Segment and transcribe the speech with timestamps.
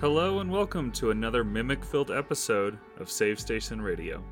[0.00, 4.22] Hello and welcome to another mimic filled episode of Save Station Radio.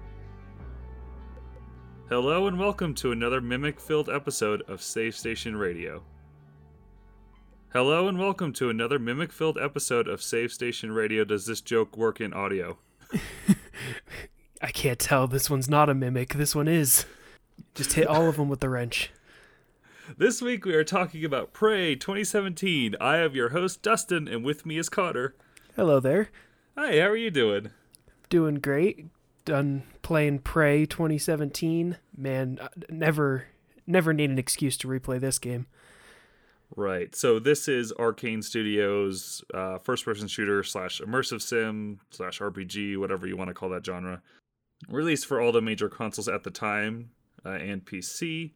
[2.10, 6.02] Hello and welcome to another mimic filled episode of Save Station Radio.
[7.72, 11.24] Hello and welcome to another mimic filled episode of Save Station Radio.
[11.24, 12.77] Does this joke work in audio?
[14.60, 15.27] I can't tell.
[15.27, 16.34] This one's not a mimic.
[16.34, 17.06] This one is.
[17.74, 19.12] Just hit all of them with the wrench.
[20.19, 22.94] This week we are talking about Prey 2017.
[23.00, 25.34] I have your host Dustin, and with me is Cotter.
[25.77, 26.28] Hello there.
[26.78, 27.70] Hi, how are you doing?
[28.28, 29.06] Doing great.
[29.45, 31.98] Done playing Prey 2017.
[32.16, 33.47] Man, uh, never
[33.84, 35.66] never need an excuse to replay this game.
[36.77, 37.12] Right.
[37.17, 43.36] So this is Arkane Studios' uh, first-person shooter slash immersive sim slash RPG, whatever you
[43.36, 44.22] want to call that genre.
[44.89, 47.11] Released for all the major consoles at the time
[47.45, 48.52] uh, and PC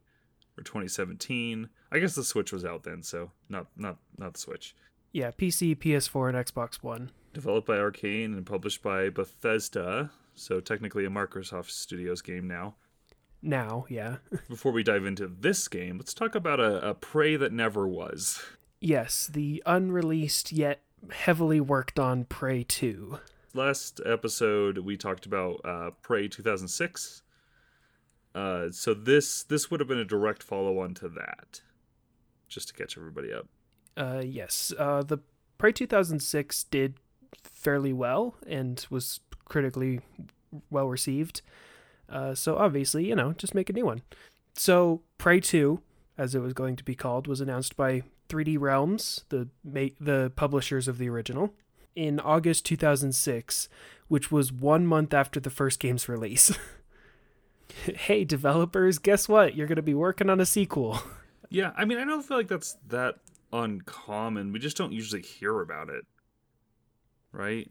[0.55, 1.69] for 2017.
[1.91, 4.77] I guess the Switch was out then, so not not not the Switch.
[5.13, 7.11] Yeah, PC, PS4, and Xbox One.
[7.33, 12.75] Developed by Arkane and published by Bethesda, so technically a Microsoft Studios game now.
[13.41, 14.17] Now, yeah.
[14.49, 18.43] Before we dive into this game, let's talk about a, a Prey that never was.
[18.81, 23.19] yes, the unreleased yet heavily worked on Prey 2.
[23.55, 27.23] Last episode we talked about uh, Prey 2006.
[28.35, 31.63] Uh, so this this would have been a direct follow-on to that,
[32.49, 33.47] just to catch everybody up.
[33.99, 35.19] Uh, yes, uh, the
[35.59, 36.95] Prey 2006 did
[37.43, 40.01] fairly well and was critically
[40.71, 41.43] well received.
[42.09, 44.03] Uh, so obviously, you know, just make a new one.
[44.55, 45.81] So Prey 2,
[46.17, 50.33] as it was going to be called, was announced by 3D Realms, the ma- the
[50.37, 51.53] publishers of the original,
[51.97, 53.69] in August 2006,
[54.07, 56.57] which was one month after the first game's release.
[57.97, 59.57] hey, developers, guess what?
[59.57, 61.03] You're going to be working on a sequel.
[61.51, 63.21] Yeah, I mean, I don't feel like that's that
[63.53, 64.53] uncommon.
[64.53, 66.05] We just don't usually hear about it,
[67.33, 67.69] right?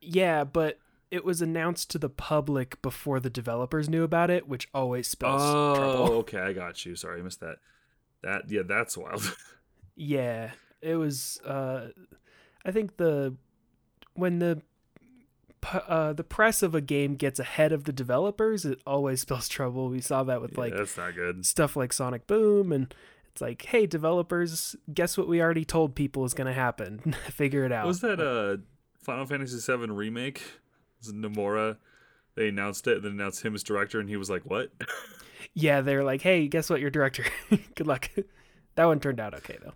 [0.00, 0.78] Yeah, but
[1.10, 5.42] it was announced to the public before the developers knew about it, which always spells
[5.42, 5.58] trouble.
[5.58, 6.12] oh, trouble.
[6.18, 6.94] okay, I got you.
[6.96, 7.56] Sorry, I missed that.
[8.22, 9.36] That yeah, that's wild.
[9.96, 11.38] Yeah, it was.
[11.44, 11.88] Uh,
[12.64, 13.34] I think the
[14.14, 14.62] when the
[15.74, 19.90] uh, the press of a game gets ahead of the developers, it always spells trouble.
[19.90, 21.44] We saw that with Yeah, like that's not good.
[21.44, 22.94] stuff like Sonic Boom, and
[23.32, 25.28] it's like, hey, developers, guess what?
[25.28, 27.14] We already told people is going to happen.
[27.30, 27.86] Figure it out.
[27.86, 28.60] Was that a
[29.02, 30.42] Final Fantasy VII remake?
[31.00, 31.78] Was Nomura?
[32.34, 34.70] They announced it and then announced him as director, and he was like, "What?"
[35.54, 36.80] Yeah, they're like, hey, guess what?
[36.80, 37.24] Your director.
[37.74, 38.08] Good luck.
[38.76, 39.72] that one turned out okay though.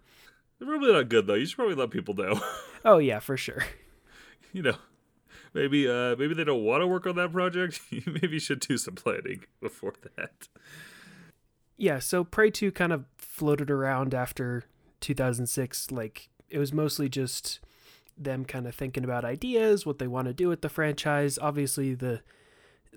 [0.58, 1.34] They're probably not good though.
[1.34, 2.40] You should probably let people know.
[2.84, 3.64] Oh yeah, for sure.
[4.52, 4.76] you know,
[5.52, 7.80] maybe uh maybe they don't want to work on that project.
[7.90, 10.48] maybe You maybe should do some planning before that.
[11.76, 14.64] Yeah, so Prey 2 kind of floated around after
[15.00, 15.90] 2006.
[15.90, 17.60] Like, it was mostly just
[18.16, 21.38] them kind of thinking about ideas, what they want to do with the franchise.
[21.40, 22.20] Obviously, the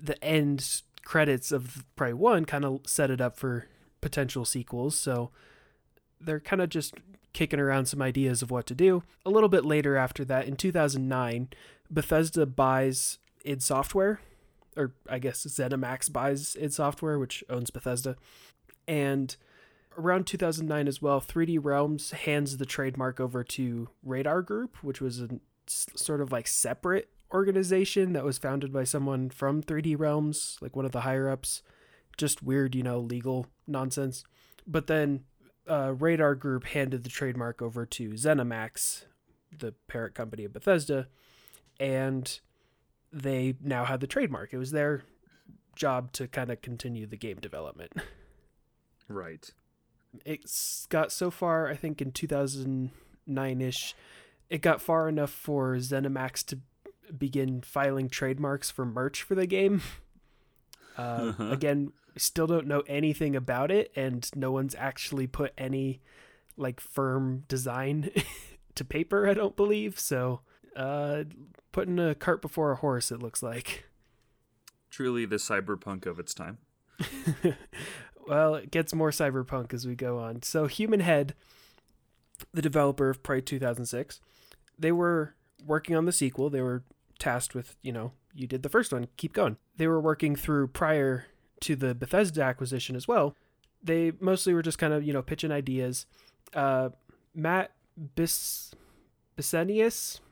[0.00, 3.66] the end credits of Prey 1 kind of set it up for
[4.00, 4.96] potential sequels.
[4.96, 5.30] So
[6.20, 6.94] they're kind of just
[7.32, 9.02] kicking around some ideas of what to do.
[9.24, 11.48] A little bit later after that, in 2009,
[11.90, 14.20] Bethesda buys id Software,
[14.76, 18.16] or I guess ZeniMax buys id Software, which owns Bethesda.
[18.88, 19.36] And
[19.96, 25.20] around 2009 as well, 3D Realms hands the trademark over to Radar Group, which was
[25.20, 25.28] a
[25.68, 30.86] sort of like separate organization that was founded by someone from 3D Realms, like one
[30.86, 31.62] of the higher ups.
[32.16, 34.24] Just weird, you know, legal nonsense.
[34.66, 35.24] But then
[35.68, 39.04] uh, Radar Group handed the trademark over to ZeniMax,
[39.56, 41.06] the parent company of Bethesda,
[41.78, 42.40] and
[43.12, 44.52] they now had the trademark.
[44.52, 45.04] It was their
[45.76, 47.92] job to kind of continue the game development.
[49.08, 49.50] Right.
[50.24, 53.94] It's got so far, I think in 2009 ish,
[54.48, 56.58] it got far enough for ZeniMax to
[57.16, 59.82] begin filing trademarks for merch for the game.
[60.96, 61.50] Uh, Uh-huh.
[61.50, 66.00] Again, still don't know anything about it, and no one's actually put any
[66.56, 68.10] like firm design
[68.74, 69.98] to paper, I don't believe.
[69.98, 70.40] So,
[70.74, 71.24] uh,
[71.70, 73.84] putting a cart before a horse, it looks like.
[74.90, 76.58] Truly the cyberpunk of its time.
[78.28, 80.42] well, it gets more cyberpunk as we go on.
[80.42, 81.34] So, Human Head,
[82.52, 84.20] the developer of Prey 2006,
[84.78, 85.34] they were
[85.64, 86.50] working on the sequel.
[86.50, 86.84] They were
[87.18, 89.56] tasked with, you know, you did the first one, keep going.
[89.76, 91.26] They were working through prior
[91.62, 93.34] to the Bethesda acquisition as well.
[93.82, 96.06] They mostly were just kind of, you know, pitching ideas.
[96.54, 96.90] Uh,
[97.34, 97.72] Matt
[98.14, 98.74] Bis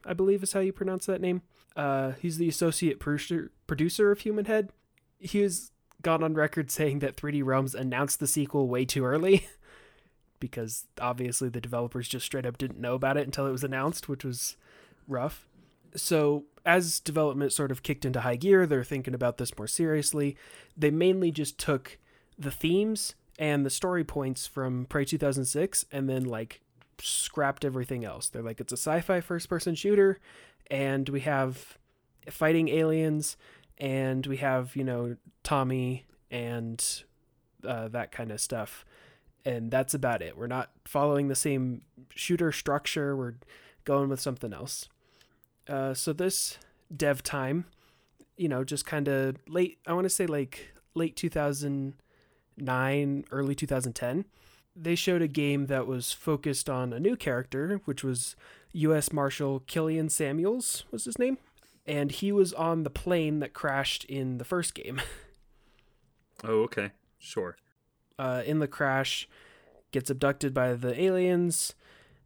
[0.05, 1.43] I believe is how you pronounce that name.
[1.77, 4.71] Uh, he's the associate producer producer of Human Head.
[5.19, 5.71] He was
[6.03, 9.47] gone on record saying that 3D Realms announced the sequel way too early
[10.41, 14.09] because obviously the developers just straight up didn't know about it until it was announced,
[14.09, 14.57] which was
[15.09, 15.47] rough.
[15.95, 20.37] So, as development sort of kicked into high gear, they're thinking about this more seriously.
[20.77, 21.99] They mainly just took
[22.39, 26.61] the themes and the story points from Prey 2006 and then like
[27.01, 28.29] scrapped everything else.
[28.29, 30.19] They're like, it's a sci fi first person shooter,
[30.71, 31.79] and we have
[32.31, 33.37] fighting aliens,
[33.79, 37.03] and we have, you know, Tommy and
[37.67, 38.85] uh, that kind of stuff.
[39.45, 40.37] And that's about it.
[40.37, 43.17] We're not following the same shooter structure.
[43.17, 43.35] We're
[43.85, 44.89] going with something else.
[45.69, 46.59] Uh, so this
[46.95, 47.65] dev time,
[48.37, 54.25] you know, just kind of late, I want to say like late 2009, early 2010
[54.77, 58.37] they showed a game that was focused on a new character, which was
[58.73, 59.13] U.S.
[59.13, 61.39] Marshal Killian Samuels was his name,
[61.87, 65.01] and he was on the plane that crashed in the first game.
[66.45, 67.57] oh, okay, sure.
[68.19, 69.29] Uh, in the crash,
[69.93, 71.75] gets abducted by the aliens.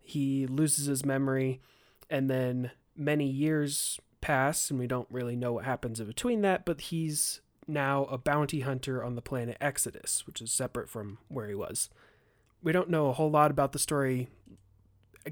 [0.00, 1.60] He loses his memory,
[2.08, 6.64] and then many years pass, and we don't really know what happens in between that.
[6.64, 11.48] But he's now a bounty hunter on the planet Exodus, which is separate from where
[11.48, 11.90] he was
[12.62, 14.28] we don't know a whole lot about the story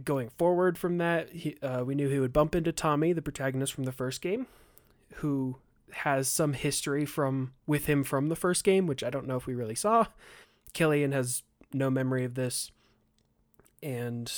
[0.05, 1.31] going forward from that.
[1.31, 4.46] He, uh, we knew he would bump into Tommy, the protagonist from the first game,
[5.17, 5.56] who
[5.93, 9.46] has some history from with him from the first game, which I don't know if
[9.46, 10.06] we really saw.
[10.73, 11.43] Killian has
[11.73, 12.70] no memory of this,
[13.82, 14.31] and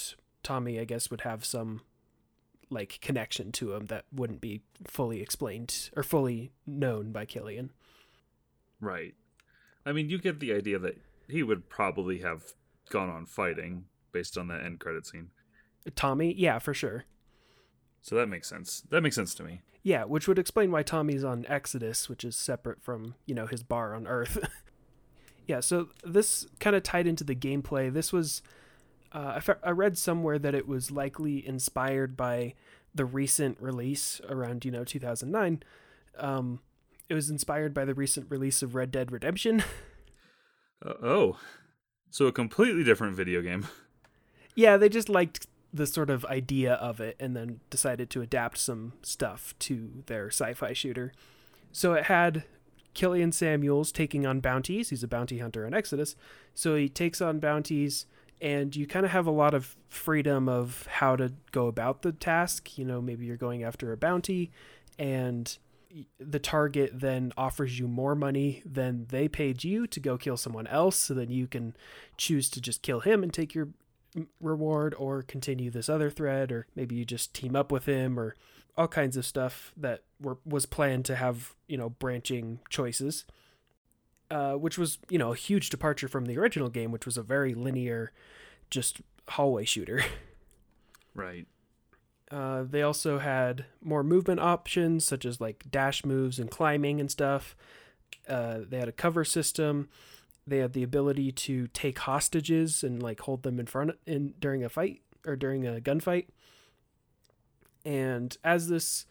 [0.42, 1.82] Tommy, I guess, would have some
[2.70, 7.70] like connection to him that wouldn't be fully explained or fully known by Killian.
[8.80, 9.14] Right.
[9.84, 12.54] I mean, you get the idea that he would probably have
[12.88, 15.30] gone on fighting based on that end credit scene.
[15.94, 17.04] Tommy, yeah, for sure.
[18.02, 18.82] So that makes sense.
[18.90, 19.60] That makes sense to me.
[19.82, 23.62] Yeah, which would explain why Tommy's on Exodus, which is separate from, you know, his
[23.62, 24.38] bar on Earth.
[25.46, 27.92] yeah, so this kind of tied into the gameplay.
[27.92, 28.42] This was,
[29.12, 32.54] uh, I, read somewhere that it was likely inspired by
[32.94, 35.62] the recent release around, you know, 2009.
[36.18, 36.60] Um,
[37.08, 39.62] it was inspired by the recent release of Red Dead Redemption.
[40.82, 41.38] Uh, oh,
[42.08, 43.68] so a completely different video game.
[44.56, 48.58] Yeah, they just liked the sort of idea of it and then decided to adapt
[48.58, 51.12] some stuff to their sci-fi shooter.
[51.72, 52.44] So it had
[52.94, 54.90] Killian Samuels taking on bounties.
[54.90, 56.16] He's a bounty hunter in Exodus.
[56.54, 58.06] So he takes on bounties
[58.40, 62.12] and you kind of have a lot of freedom of how to go about the
[62.12, 62.76] task.
[62.76, 64.50] You know, maybe you're going after a bounty
[64.98, 65.56] and
[66.18, 70.66] the target then offers you more money than they paid you to go kill someone
[70.68, 71.76] else so then you can
[72.16, 73.68] choose to just kill him and take your
[74.40, 78.34] reward or continue this other thread or maybe you just team up with him or
[78.76, 83.24] all kinds of stuff that were was planned to have you know branching choices
[84.30, 87.22] uh, which was you know a huge departure from the original game which was a
[87.22, 88.12] very linear
[88.68, 90.02] just hallway shooter
[91.14, 91.46] right
[92.30, 97.10] uh, they also had more movement options, such as like dash moves and climbing and
[97.10, 97.56] stuff.
[98.28, 99.88] Uh, they had a cover system.
[100.50, 104.64] They had the ability to take hostages and like hold them in front in during
[104.64, 106.26] a fight or during a gunfight.
[107.84, 109.06] And as this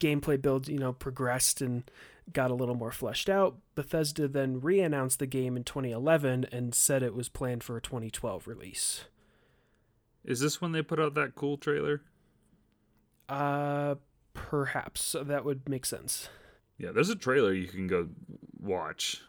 [0.00, 1.88] gameplay build, you know, progressed and
[2.32, 7.04] got a little more fleshed out, Bethesda then re-announced the game in 2011 and said
[7.04, 9.04] it was planned for a 2012 release.
[10.24, 12.02] Is this when they put out that cool trailer?
[13.28, 13.94] Uh,
[14.32, 16.28] perhaps that would make sense.
[16.76, 18.08] Yeah, there's a trailer you can go
[18.60, 19.22] watch.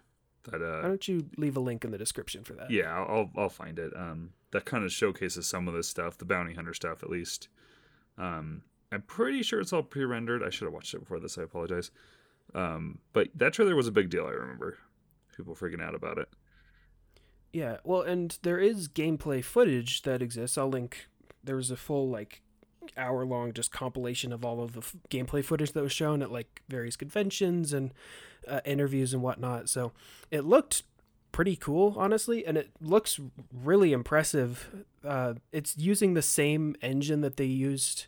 [0.52, 2.72] That uh, why don't you leave a link in the description for that?
[2.72, 3.94] Yeah, I'll I'll find it.
[3.96, 7.50] Um, that kind of showcases some of this stuff, the bounty hunter stuff, at least.
[8.18, 8.62] Um,
[8.92, 10.44] I'm pretty sure it's all pre-rendered.
[10.44, 11.38] I should have watched it before this.
[11.38, 11.92] I apologize.
[12.54, 14.26] Um, but that trailer was a big deal.
[14.26, 14.78] I remember
[15.36, 16.30] people freaking out about it.
[17.52, 20.58] Yeah, well, and there is gameplay footage that exists.
[20.58, 21.08] I'll link.
[21.44, 22.42] There was a full like
[22.98, 26.32] hour long just compilation of all of the f- gameplay footage that was shown at
[26.32, 27.94] like various conventions and
[28.48, 29.70] uh, interviews and whatnot.
[29.70, 29.92] So
[30.32, 30.84] it looked
[31.32, 33.20] pretty cool, honestly, and it looks
[33.52, 34.86] really impressive.
[35.04, 38.06] Uh, it's using the same engine that they used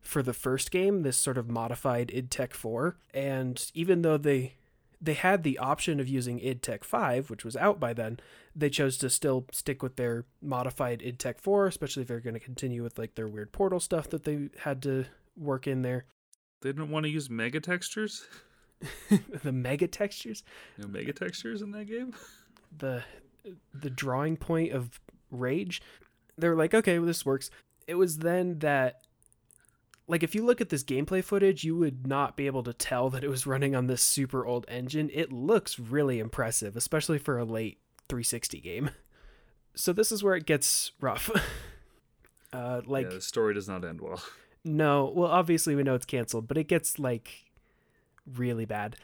[0.00, 2.96] for the first game, this sort of modified id Tech 4.
[3.12, 4.54] And even though they
[5.00, 8.20] they had the option of using id Tech 5, which was out by then,
[8.54, 12.34] they chose to still stick with their modified id Tech 4, especially if they're going
[12.34, 16.04] to continue with like their weird portal stuff that they had to work in there.
[16.60, 18.26] They didn't want to use mega textures?
[19.42, 20.42] the mega textures?
[20.76, 22.14] No mega textures in that game?
[22.78, 23.02] The
[23.74, 25.00] the drawing point of
[25.32, 25.82] rage.
[26.38, 27.50] They were like, okay, well, this works.
[27.88, 29.00] It was then that
[30.10, 33.10] like if you look at this gameplay footage, you would not be able to tell
[33.10, 35.08] that it was running on this super old engine.
[35.14, 38.90] It looks really impressive, especially for a late 360 game.
[39.76, 41.30] So this is where it gets rough.
[42.52, 44.22] uh, like yeah, the story does not end well.
[44.62, 47.46] No, well, obviously we know it's canceled, but it gets like
[48.30, 48.94] really bad.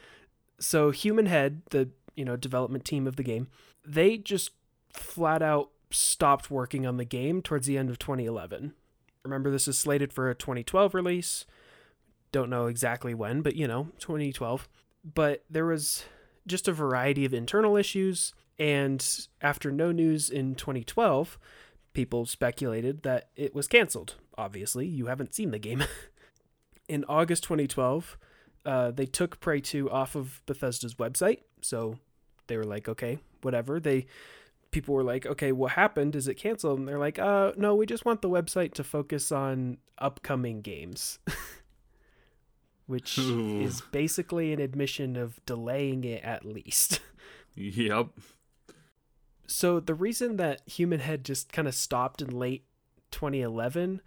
[0.59, 3.47] So Human Head, the you know development team of the game,
[3.83, 4.51] they just
[4.93, 8.73] flat out stopped working on the game towards the end of 2011.
[9.23, 11.45] Remember, this is slated for a 2012 release.
[12.31, 14.67] Don't know exactly when, but you know, 2012.
[15.03, 16.03] But there was
[16.45, 19.05] just a variety of internal issues, and
[19.41, 21.37] after no news in 2012,
[21.93, 24.15] people speculated that it was canceled.
[24.37, 25.83] Obviously, you haven't seen the game.
[26.87, 28.17] in August 2012,
[28.65, 31.39] uh, they took Prey 2 off of Bethesda's website.
[31.61, 31.97] So
[32.47, 33.79] they were like, okay, whatever.
[33.79, 34.07] They
[34.77, 36.15] people were like, okay, what happened?
[36.15, 36.77] Is it canceled?
[36.77, 41.17] And they're like, uh, no, we just want the website to focus on upcoming games.
[42.85, 43.59] Which Ooh.
[43.59, 46.99] is basically an admission of delaying it at least.
[47.59, 48.09] Yep.
[49.47, 52.65] so the reason that Human Head just kind of stopped in late
[53.09, 53.99] 2011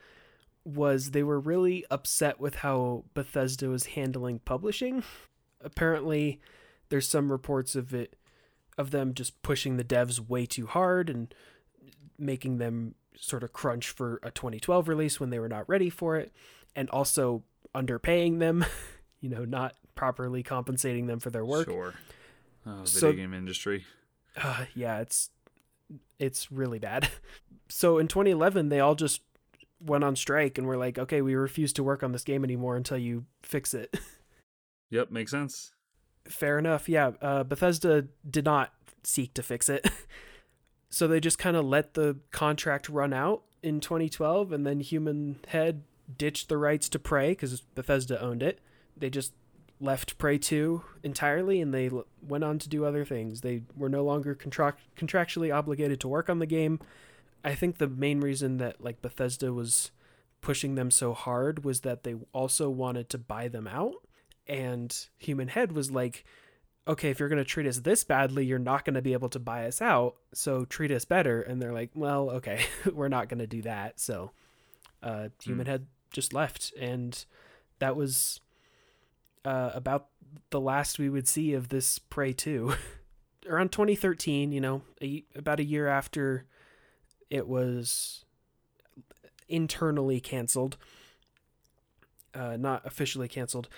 [0.65, 5.03] was they were really upset with how Bethesda was handling publishing.
[5.61, 6.41] Apparently,
[6.91, 8.15] there's some reports of it
[8.79, 11.35] of them just pushing the devs way too hard and
[12.19, 16.17] making them sort of crunch for a 2012 release when they were not ready for
[16.17, 16.33] it
[16.75, 17.43] and also
[17.75, 18.65] underpaying them,
[19.21, 21.69] you know, not properly compensating them for their work.
[21.69, 21.95] Sure.
[22.67, 23.85] Oh, video So- game industry.
[24.37, 25.31] Uh, yeah, it's
[26.19, 27.09] it's really bad.
[27.73, 29.23] So in 2011, they all just
[29.81, 32.75] went on strike and were like, "Okay, we refuse to work on this game anymore
[32.77, 33.97] until you fix it."
[34.91, 35.71] Yep, makes sense.
[36.27, 36.89] Fair enough.
[36.89, 38.73] Yeah, uh, Bethesda did not
[39.03, 39.89] seek to fix it,
[40.91, 45.41] so they just kind of let the contract run out in 2012, and then Human
[45.49, 45.83] Head
[46.17, 48.61] ditched the rights to Prey because Bethesda owned it.
[48.97, 49.33] They just
[49.81, 53.41] left Prey 2 entirely, and they l- went on to do other things.
[53.41, 56.81] They were no longer contract- contractually obligated to work on the game.
[57.43, 59.91] I think the main reason that like Bethesda was
[60.43, 63.95] pushing them so hard was that they also wanted to buy them out
[64.50, 66.25] and Human Head was like,
[66.88, 69.28] okay, if you're going to treat us this badly, you're not going to be able
[69.28, 70.16] to buy us out.
[70.35, 71.40] So treat us better.
[71.40, 74.00] And they're like, well, okay, we're not going to do that.
[74.00, 74.33] So
[75.04, 76.73] uh, Human Head just left.
[76.78, 77.25] And
[77.78, 78.40] that was
[79.45, 80.09] uh, about
[80.50, 82.75] the last we would see of this Prey 2.
[83.49, 86.45] Around 2013, you know, a, about a year after
[87.30, 88.25] it was
[89.49, 90.76] internally canceled,
[92.35, 93.69] uh, not officially canceled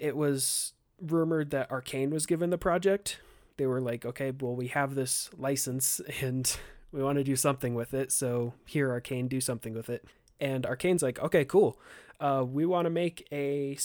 [0.00, 3.20] it was rumored that Arkane was given the project.
[3.58, 6.56] They were like, okay, well, we have this license and
[6.90, 8.10] we want to do something with it.
[8.10, 10.04] So here, Arkane, do something with it.
[10.40, 11.78] And Arkane's like, okay, cool.
[12.18, 13.78] Uh, we want to make a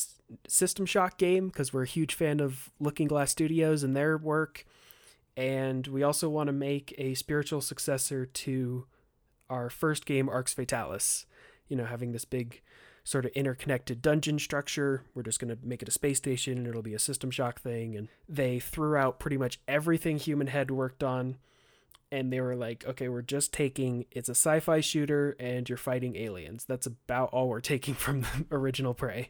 [0.47, 4.65] System Shock game because we're a huge fan of Looking Glass Studios and their work.
[5.37, 8.85] And we also want to make a spiritual successor to
[9.49, 11.25] our first game, Arx Fatalis.
[11.67, 12.61] You know, having this big
[13.05, 15.03] sort of interconnected dungeon structure.
[15.13, 17.61] We're just going to make it a space station and it'll be a System Shock
[17.61, 17.95] thing.
[17.95, 21.37] And they threw out pretty much everything Human Head worked on.
[22.11, 25.77] And they were like, okay, we're just taking it's a sci fi shooter and you're
[25.77, 26.65] fighting aliens.
[26.65, 29.29] That's about all we're taking from the original Prey.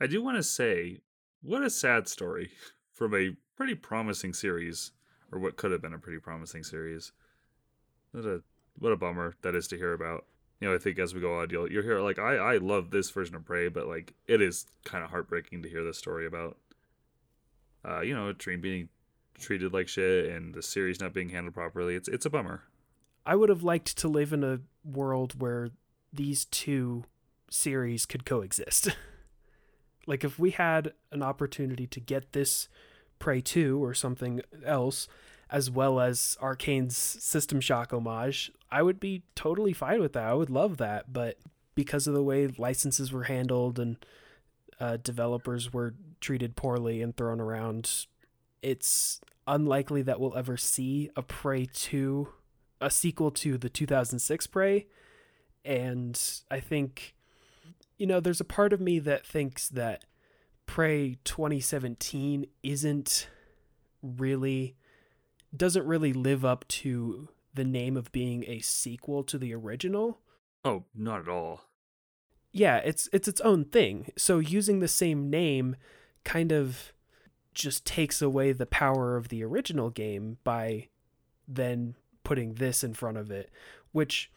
[0.00, 0.98] I do want to say,
[1.42, 2.50] what a sad story
[2.92, 4.92] from a pretty promising series,
[5.32, 7.12] or what could have been a pretty promising series.
[8.12, 8.42] What a
[8.78, 10.24] what a bummer that is to hear about.
[10.60, 12.90] You know, I think as we go on, you'll you'll hear like I I love
[12.90, 16.26] this version of Prey, but like it is kind of heartbreaking to hear this story
[16.26, 16.56] about.
[17.86, 18.88] Uh, you know, a dream being
[19.38, 21.94] treated like shit and the series not being handled properly.
[21.94, 22.62] It's it's a bummer.
[23.26, 25.70] I would have liked to live in a world where
[26.12, 27.04] these two
[27.50, 28.90] series could coexist.
[30.06, 32.68] like if we had an opportunity to get this
[33.18, 35.08] Prey 2 or something else
[35.50, 40.24] as well as Arkane's System Shock homage, I would be totally fine with that.
[40.24, 41.38] I would love that, but
[41.74, 44.04] because of the way licenses were handled and
[44.80, 48.06] uh, developers were treated poorly and thrown around,
[48.62, 52.28] it's unlikely that we'll ever see a Prey 2
[52.80, 54.86] a sequel to the 2006 Prey.
[55.64, 56.20] And
[56.50, 57.14] I think,
[57.96, 60.04] you know, there's a part of me that thinks that
[60.66, 63.28] Prey 2017 isn't
[64.02, 64.76] really,
[65.56, 70.20] doesn't really live up to the name of being a sequel to the original.
[70.64, 71.62] Oh, not at all.
[72.52, 74.10] Yeah, it's it's its own thing.
[74.16, 75.76] So using the same name
[76.24, 76.92] kind of
[77.52, 80.88] just takes away the power of the original game by
[81.46, 81.94] then
[82.24, 83.50] putting this in front of it,
[83.92, 84.30] which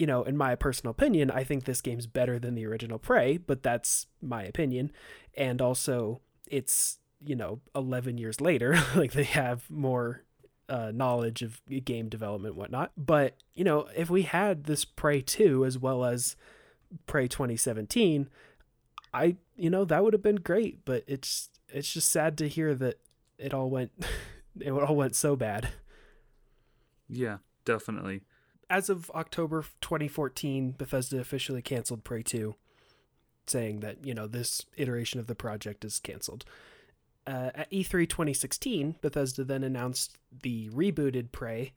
[0.00, 3.36] you know, in my personal opinion, I think this game's better than the original Prey,
[3.36, 4.92] but that's my opinion.
[5.36, 10.22] And also, it's, you know, 11 years later, like they have more
[10.68, 12.92] uh, knowledge of game development, and whatnot.
[12.96, 16.36] But, you know, if we had this Prey 2 as well as
[17.06, 18.28] Prey 2017,
[19.12, 22.74] I you know that would have been great, but it's it's just sad to hear
[22.74, 22.98] that
[23.38, 23.92] it all went
[24.60, 25.68] it all went so bad.
[27.08, 28.22] Yeah, definitely.
[28.68, 32.54] As of October 2014, Bethesda officially canceled Prey 2,
[33.48, 36.44] saying that, you know, this iteration of the project is canceled.
[37.26, 41.72] Uh, at E3 2016, Bethesda then announced the rebooted Prey.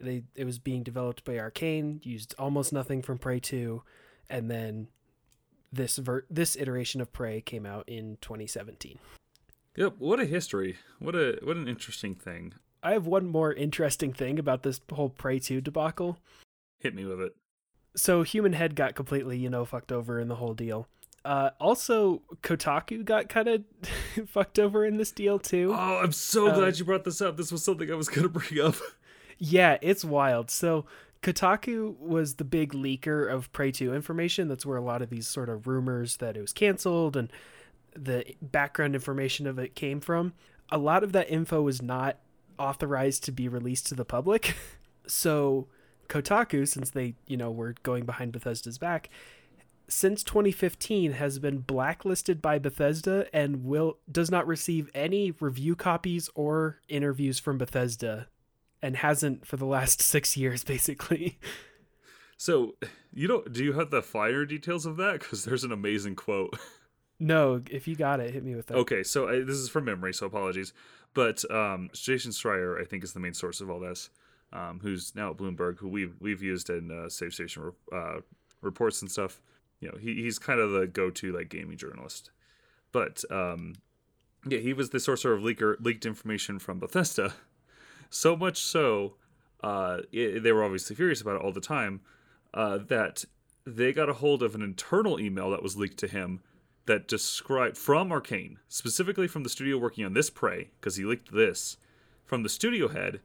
[0.00, 3.82] They, it was being developed by Arkane, used almost nothing from Prey 2,
[4.28, 4.88] and then
[5.72, 8.98] this ver- this iteration of Prey came out in 2017.
[9.76, 10.76] Yep, what a history.
[10.98, 12.54] What a what an interesting thing.
[12.82, 16.18] I have one more interesting thing about this whole Prey 2 debacle.
[16.80, 17.36] Hit me with it.
[17.94, 20.88] So Human Head got completely, you know, fucked over in the whole deal.
[21.24, 23.64] Uh, also, Kotaku got kind of
[24.28, 25.72] fucked over in this deal too.
[25.72, 27.36] Oh, I'm so Uh, glad you brought this up.
[27.36, 28.74] This was something I was going to bring up.
[29.38, 30.50] Yeah, it's wild.
[30.50, 30.84] So
[31.22, 34.48] Kotaku was the big leaker of Prey 2 information.
[34.48, 37.30] That's where a lot of these sort of rumors that it was canceled and
[37.94, 40.32] the background information of it came from.
[40.70, 42.16] A lot of that info was not
[42.58, 44.56] authorized to be released to the public.
[45.06, 45.68] so
[46.08, 49.08] Kotaku, since they, you know, were going behind Bethesda's back,
[49.92, 56.28] since 2015 has been blacklisted by Bethesda and will does not receive any review copies
[56.34, 58.28] or interviews from Bethesda
[58.80, 61.38] and hasn't for the last 6 years basically.
[62.36, 62.74] So,
[63.12, 65.20] you don't do you have the fire details of that?
[65.20, 66.58] Because there's an amazing quote.
[67.20, 68.78] no, if you got it, hit me with that.
[68.78, 70.72] Okay, so I, this is from memory, so apologies.
[71.14, 74.10] But um, Jason Schreier, I think, is the main source of all this.
[74.52, 78.16] Um, who's now at Bloomberg, who we've we've used in uh, Save Station uh,
[78.60, 79.40] reports and stuff.
[79.82, 82.30] You know, he, he's kind of the go-to like gaming journalist.
[82.92, 83.74] But um,
[84.46, 87.34] yeah, he was the source of leaker leaked information from Bethesda.
[88.08, 89.14] So much so,
[89.62, 92.00] uh, it, they were obviously furious about it all the time.
[92.54, 93.24] Uh, that
[93.66, 96.40] they got a hold of an internal email that was leaked to him
[96.86, 101.32] that described from Arkane specifically from the studio working on this Prey, because he leaked
[101.32, 101.76] this
[102.24, 103.20] from the studio head,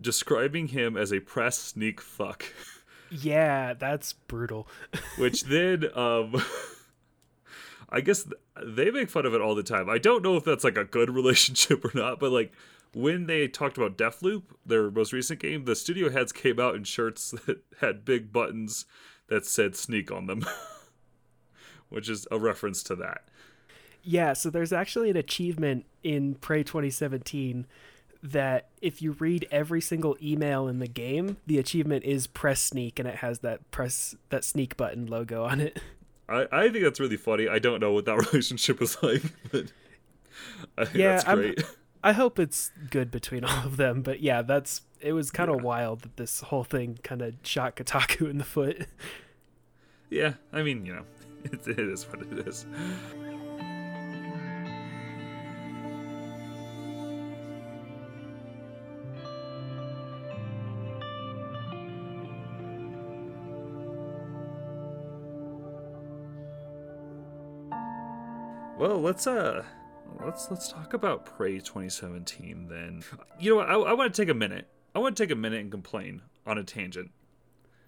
[0.00, 2.44] describing him as a press sneak fuck.
[3.10, 4.68] Yeah, that's brutal.
[5.18, 6.42] Which then, um,
[7.88, 8.26] I guess
[8.64, 9.88] they make fun of it all the time.
[9.88, 12.52] I don't know if that's like a good relationship or not, but like
[12.94, 16.84] when they talked about Deathloop, their most recent game, the studio heads came out in
[16.84, 18.86] shirts that had big buttons
[19.28, 20.44] that said sneak on them,
[21.88, 23.24] which is a reference to that.
[24.02, 27.66] Yeah, so there's actually an achievement in Prey 2017
[28.22, 32.98] that if you read every single email in the game, the achievement is press sneak
[32.98, 35.80] and it has that press that sneak button logo on it.
[36.28, 37.48] I, I think that's really funny.
[37.48, 39.66] I don't know what that relationship was like, but
[40.76, 41.54] I think Yeah, that's I'm-
[42.04, 45.56] I hope it's good between all of them, but yeah, that's it was kind of
[45.56, 45.62] Yeah.
[45.62, 48.86] wild that this whole thing kind of shot Kotaku in the foot.
[50.10, 51.02] yeah, I mean, you know,
[51.44, 52.64] it, it is what it is.
[68.86, 69.64] Well, let's uh
[70.24, 73.02] let's let's talk about Prey 2017 then.
[73.40, 73.68] You know what?
[73.68, 74.68] I, I want to take a minute.
[74.94, 77.10] I want to take a minute and complain on a tangent.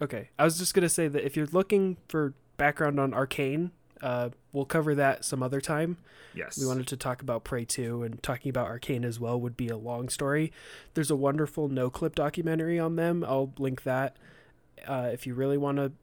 [0.01, 4.31] Okay, I was just gonna say that if you're looking for background on Arkane, uh,
[4.51, 5.95] we'll cover that some other time.
[6.33, 6.59] Yes.
[6.59, 9.69] We wanted to talk about Prey 2 and talking about Arkane as well would be
[9.69, 10.51] a long story.
[10.95, 13.23] There's a wonderful Noclip documentary on them.
[13.23, 14.17] I'll link that.
[14.85, 15.93] Uh, if you really want to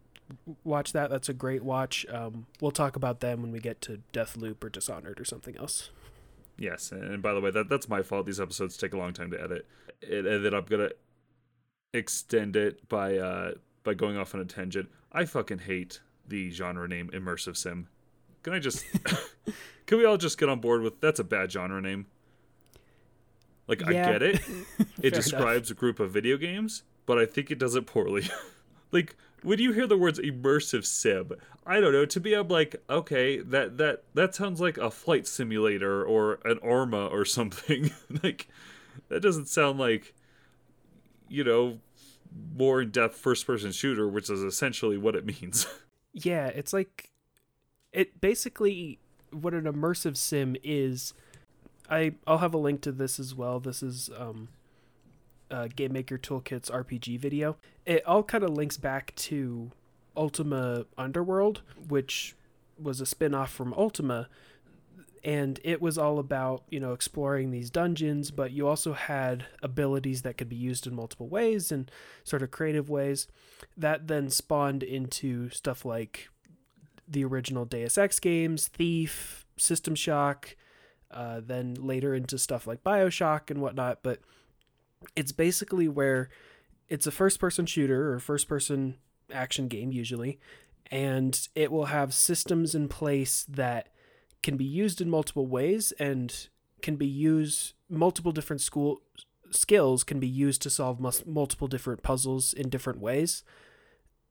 [0.65, 2.07] watch that, that's a great watch.
[2.11, 5.91] Um, we'll talk about them when we get to Deathloop or Dishonored or something else.
[6.59, 8.27] Yes, and by the way, that that's my fault.
[8.27, 9.67] These episodes take a long time to edit,
[10.01, 10.91] It ended up gonna
[11.93, 13.53] extend it by uh
[13.85, 14.89] by going off on a tangent.
[15.13, 17.89] I fucking hate the genre name immersive sim.
[18.43, 18.85] Can I just
[19.87, 22.07] can we all just get on board with that's a bad genre name?
[23.69, 23.89] Like Yeah.
[23.89, 24.41] I get it.
[25.03, 25.25] It enough.
[25.25, 28.29] describes a group of video games, but I think it does it poorly.
[28.93, 29.15] like
[29.47, 31.31] when you hear the words immersive sim,
[31.65, 32.05] I don't know.
[32.05, 36.59] To me, I'm like, okay, that that that sounds like a flight simulator or an
[36.65, 37.93] Arma or something.
[38.25, 38.49] like
[39.09, 40.15] that doesn't sound like,
[41.29, 41.79] you know,
[42.57, 45.67] more in depth first person shooter, which is essentially what it means.
[46.19, 47.11] Yeah, it's like
[47.93, 48.99] it basically
[49.31, 51.13] what an immersive sim is.
[51.91, 53.61] I I'll have a link to this as well.
[53.61, 54.49] This is um
[55.51, 57.57] uh Game Maker Toolkit's RPG video.
[57.85, 59.71] It all kind of links back to
[60.17, 62.35] Ultima Underworld, which
[62.79, 64.29] was a spin-off from Ultima
[65.27, 70.23] and it was all about you know exploring these dungeons but you also had abilities
[70.23, 71.91] that could be used in multiple ways and
[72.23, 73.27] sort of creative ways
[73.77, 76.29] that then spawned into stuff like
[77.09, 80.57] the original deus ex games thief system shock
[81.11, 84.21] uh, then later into stuff like bioshock and whatnot but
[85.15, 86.29] it's basically where
[86.89, 88.97] it's a first person shooter or first person
[89.33, 90.39] action game usually
[90.91, 93.89] and it will have systems in place that
[94.43, 96.49] can be used in multiple ways and
[96.83, 99.01] can be used multiple different school
[99.51, 103.43] skills can be used to solve multiple different puzzles in different ways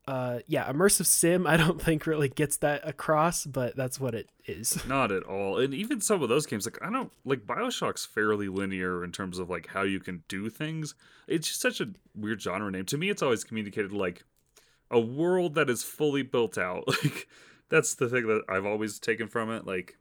[0.08, 4.30] uh yeah immersive sim i don't think really gets that across but that's what it
[4.48, 5.58] is Not at all.
[5.58, 9.40] And even some of those games, like I don't like Bioshock's fairly linear in terms
[9.40, 10.96] of like how you can do things.
[11.28, 12.86] It's just such a weird genre name.
[12.86, 14.24] To me, it's always communicated like
[14.92, 16.86] a world that is fully built out.
[17.04, 17.28] Like
[17.68, 19.66] that's the thing that I've always taken from it.
[19.66, 19.98] Like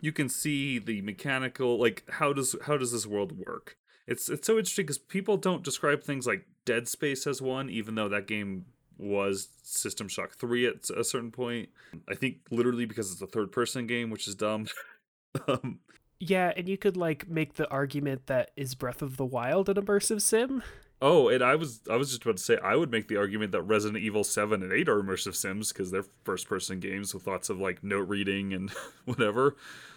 [0.00, 3.78] you can see the mechanical like how does how does this world work?
[4.06, 7.94] It's it's so interesting because people don't describe things like Dead Space as one, even
[7.94, 8.66] though that game
[8.98, 11.68] was System Shock 3 at a certain point.
[12.08, 14.66] I think literally because it's a third person game, which is dumb.
[15.48, 15.80] um,
[16.20, 19.74] yeah and you could like make the argument that is breath of the wild an
[19.74, 20.62] immersive sim
[21.04, 23.52] oh, and I was I was just about to say I would make the argument
[23.52, 27.26] that Resident Evil 7 and 8 are immersive sims because they're first person games with
[27.26, 28.70] lots of like note reading and
[29.04, 29.56] whatever.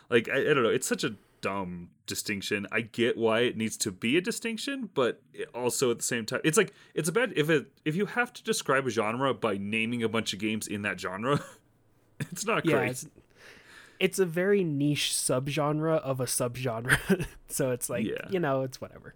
[0.09, 2.65] Like I, I don't know, it's such a dumb distinction.
[2.71, 6.25] I get why it needs to be a distinction, but it also at the same
[6.25, 9.33] time, it's like it's a bad if it if you have to describe a genre
[9.33, 11.39] by naming a bunch of games in that genre,
[12.19, 12.89] it's not yeah great.
[12.91, 13.07] it's,
[13.99, 18.27] it's a very niche subgenre of a subgenre so it's like Yeah.
[18.29, 19.13] you know it's whatever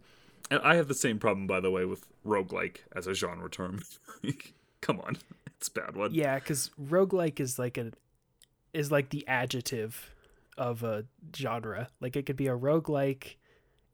[0.49, 3.81] And I have the same problem, by the way, with roguelike as a genre term.
[4.81, 5.17] Come on,
[5.55, 6.13] it's a bad one.
[6.13, 7.91] Yeah, because roguelike is like a
[8.73, 10.10] is like the adjective
[10.57, 11.89] of a genre.
[11.99, 13.35] Like it could be a roguelike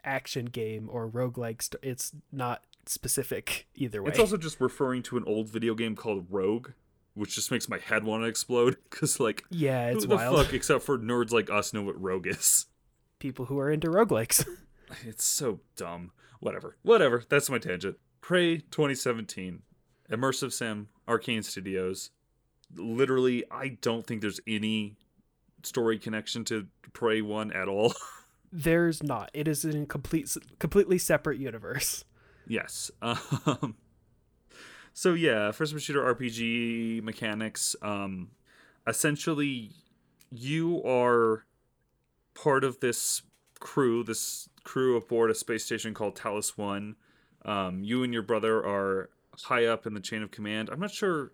[0.03, 4.09] action game or roguelike st- it's not specific either way.
[4.09, 6.69] It's also just referring to an old video game called Rogue,
[7.13, 8.77] which just makes my head want to explode.
[8.89, 10.37] Because like, yeah, it's who the wild.
[10.45, 12.65] fuck, except for nerds like us, know what Rogue is?
[13.19, 14.45] People who are into roguelikes.
[15.05, 16.11] It's so dumb.
[16.39, 16.77] Whatever.
[16.81, 17.21] Whatever.
[17.27, 17.97] That's my tangent.
[18.21, 19.61] Prey 2017.
[20.09, 22.11] Immersive Sim, Arkane Studios.
[22.73, 24.95] Literally, I don't think there's any
[25.63, 27.93] story connection to Prey 1 at all.
[28.51, 29.29] There's not.
[29.33, 32.05] It is in complete completely separate universe.
[32.47, 32.91] yes.
[33.01, 33.75] Um,
[34.93, 37.75] so, yeah, first person shooter RPG mechanics.
[37.83, 38.31] Um,
[38.87, 39.73] essentially,
[40.31, 41.45] you are
[42.33, 43.21] part of this
[43.59, 46.95] crew, this crew aboard a space station called Talos One.
[47.45, 49.11] Um, you and your brother are
[49.43, 50.69] high up in the chain of command.
[50.71, 51.31] I'm not sure.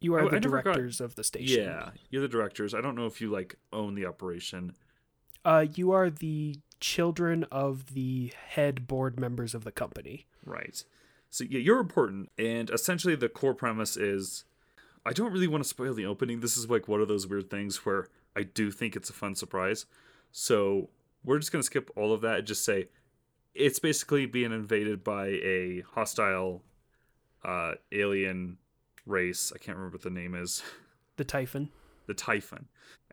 [0.00, 1.62] You are I- the I never got- directors of the station.
[1.64, 2.74] Yeah, you're the directors.
[2.74, 4.74] I don't know if you like own the operation.
[5.44, 10.26] Uh, you are the children of the head board members of the company.
[10.44, 10.84] Right.
[11.30, 14.44] So yeah, you're important, and essentially the core premise is.
[15.04, 16.40] I don't really want to spoil the opening.
[16.40, 19.36] This is like one of those weird things where I do think it's a fun
[19.36, 19.86] surprise.
[20.32, 20.90] So
[21.24, 22.88] we're just gonna skip all of that and just say
[23.54, 26.62] it's basically being invaded by a hostile
[27.44, 28.58] uh, alien
[29.06, 29.52] race.
[29.54, 30.62] I can't remember what the name is.
[31.16, 31.70] The Typhon.
[32.06, 32.66] the Typhon.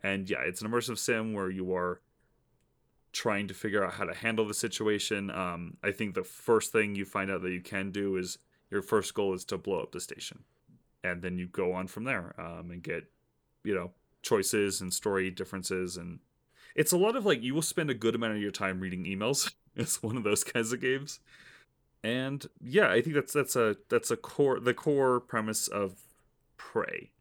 [0.04, 2.02] And yeah, it's an immersive sim where you are
[3.14, 5.30] trying to figure out how to handle the situation.
[5.32, 8.82] Um, I think the first thing you find out that you can do is your
[8.82, 10.44] first goal is to blow up the station,
[11.04, 13.06] and then you go on from there um, and get,
[13.64, 13.92] you know,
[14.24, 16.20] choices and story differences, and
[16.76, 19.06] it's a lot of like you will spend a good amount of your time reading
[19.06, 19.54] emails.
[19.76, 21.20] it's one of those kinds of games,
[22.04, 26.02] and yeah, I think that's that's a that's a core the core premise of
[26.58, 27.12] Prey.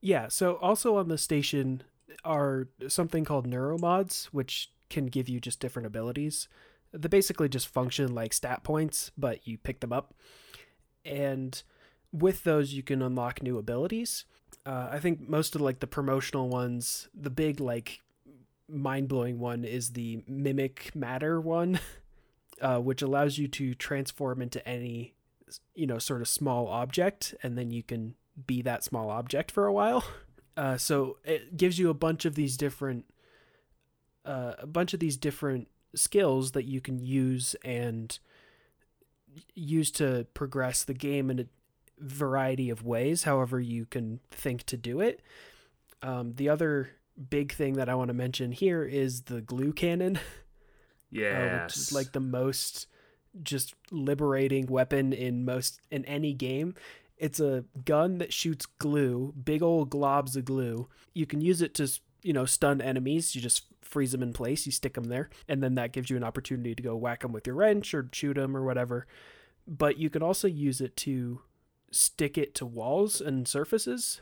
[0.00, 1.82] Yeah, so also on the station
[2.24, 6.48] are something called neuromods, which can give you just different abilities.
[6.92, 10.12] They basically just function like stat points, but you pick them up.
[11.04, 11.60] And
[12.12, 14.24] with those, you can unlock new abilities.
[14.66, 18.00] Uh, I think most of like the promotional ones, the big like
[18.68, 21.80] mind blowing one is the mimic matter one,
[22.62, 25.14] uh, which allows you to transform into any
[25.74, 28.14] you know sort of small object, and then you can
[28.46, 30.04] be that small object for a while.
[30.54, 33.06] Uh, so it gives you a bunch of these different,
[34.26, 38.18] uh, a bunch of these different skills that you can use and
[39.54, 41.46] use to progress the game in a
[41.98, 45.22] variety of ways, however you can think to do it.
[46.02, 46.90] Um, the other
[47.30, 50.18] big thing that I want to mention here is the glue cannon,
[51.12, 52.88] Yeah, uh, which is like the most
[53.42, 56.74] just liberating weapon in most in any game.
[57.16, 60.88] It's a gun that shoots glue, big old globs of glue.
[61.14, 61.88] You can use it to
[62.22, 63.34] you know, stun enemies.
[63.34, 66.16] You just freeze them in place, you stick them there, and then that gives you
[66.16, 69.06] an opportunity to go whack them with your wrench or shoot them or whatever.
[69.66, 71.42] But you can also use it to
[71.90, 74.20] stick it to walls and surfaces.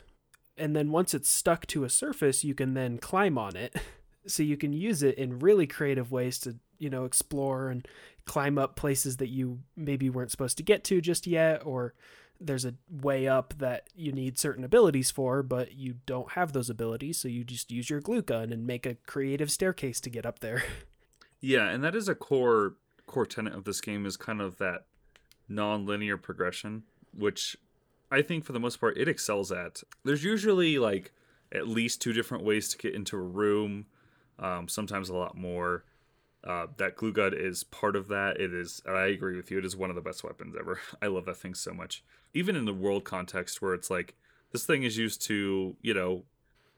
[0.57, 3.75] And then once it's stuck to a surface, you can then climb on it.
[4.27, 7.87] So you can use it in really creative ways to, you know, explore and
[8.25, 11.93] climb up places that you maybe weren't supposed to get to just yet or
[12.39, 16.69] there's a way up that you need certain abilities for, but you don't have those
[16.69, 20.25] abilities, so you just use your glue gun and make a creative staircase to get
[20.25, 20.63] up there.
[21.43, 22.75] Yeah, and that is a core
[23.07, 24.85] core tenet of this game is kind of that
[25.49, 26.83] non-linear progression,
[27.17, 27.57] which
[28.11, 29.81] I think for the most part it excels at.
[30.05, 31.11] There's usually like
[31.51, 33.87] at least two different ways to get into a room,
[34.37, 35.83] um, sometimes a lot more.
[36.43, 38.39] Uh, that glue gun is part of that.
[38.39, 39.59] It is, I agree with you.
[39.59, 40.79] It is one of the best weapons ever.
[41.01, 42.03] I love that thing so much.
[42.33, 44.15] Even in the world context, where it's like
[44.51, 46.23] this thing is used to, you know,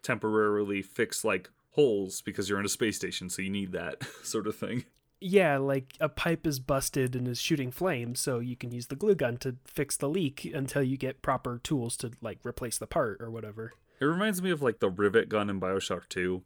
[0.02, 4.47] temporarily fix like holes because you're in a space station, so you need that sort
[4.47, 4.86] of thing.
[5.19, 8.95] Yeah, like a pipe is busted and is shooting flames, so you can use the
[8.97, 12.88] glue gun to fix the leak until you get proper tools to like replace the
[12.88, 13.71] part or whatever.
[14.02, 16.43] It reminds me of like the rivet gun in Bioshock 2,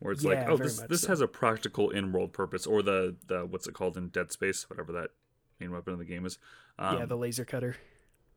[0.00, 1.08] where it's like, oh, this this so.
[1.08, 4.92] has a practical in-world purpose, or the the what's it called in Dead Space, whatever
[4.92, 5.10] that
[5.58, 6.38] main weapon of the game is.
[6.78, 7.76] Um, yeah, the laser cutter.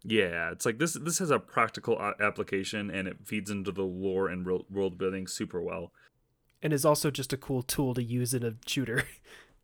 [0.03, 4.27] yeah, it's like this this has a practical application, and it feeds into the lore
[4.27, 5.91] and world building super well.
[6.63, 9.03] And is also just a cool tool to use in a shooter.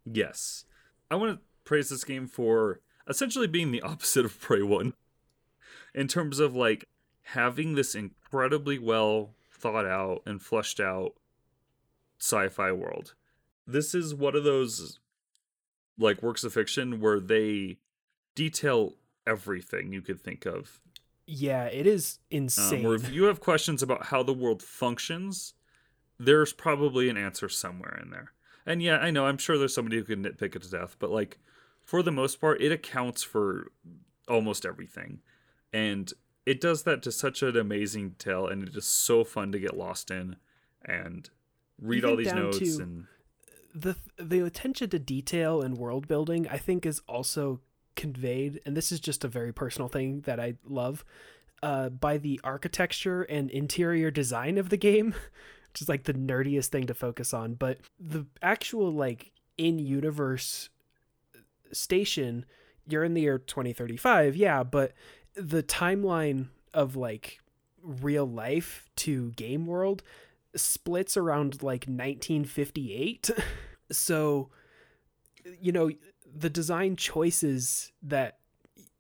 [0.10, 0.64] Yes,
[1.12, 2.80] I want to praise this game for
[3.10, 4.94] essentially being the opposite of Prey One,
[5.94, 6.88] in terms of like
[7.24, 11.16] having this incredibly well thought out and fleshed out
[12.20, 13.14] sci-fi world.
[13.66, 15.00] This is one of those
[15.98, 17.78] like works of fiction where they
[18.36, 18.94] detail
[19.26, 20.80] everything you could think of.
[21.26, 22.84] yeah, it is Um, insane.
[22.84, 25.54] where if you have questions about how the world functions,
[26.18, 28.32] there's probably an answer somewhere in there.
[28.66, 31.10] And yeah, I know, I'm sure there's somebody who can nitpick it to death, but
[31.12, 31.38] like
[31.84, 33.72] for the most part, it accounts for
[34.28, 35.20] almost everything.
[35.74, 36.14] And
[36.46, 39.76] it does that to such an amazing detail, and it is so fun to get
[39.76, 40.38] lost in
[40.86, 41.30] and
[41.82, 43.06] read all these notes and
[43.74, 47.60] the the attention to detail and world building I think is also
[47.96, 51.04] conveyed and this is just a very personal thing that I love
[51.64, 55.16] uh, by the architecture and interior design of the game
[55.72, 57.54] which is like the nerdiest thing to focus on.
[57.54, 60.70] But the actual like in universe
[61.72, 62.46] station
[62.88, 64.94] you're in the year 2035 yeah but
[65.36, 67.40] the timeline of like
[67.84, 70.02] real life to game world
[70.58, 73.30] splits around like 1958
[73.92, 74.50] so
[75.60, 75.90] you know
[76.36, 78.38] the design choices that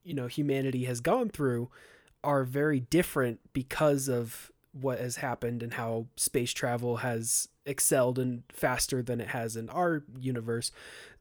[0.03, 1.69] you know humanity has gone through
[2.23, 8.43] are very different because of what has happened and how space travel has excelled and
[8.49, 10.71] faster than it has in our universe.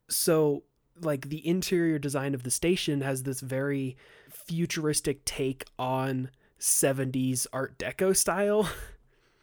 [0.09, 0.63] So
[1.01, 3.97] like the interior design of the station has this very
[4.29, 8.69] futuristic take on 70s art deco style.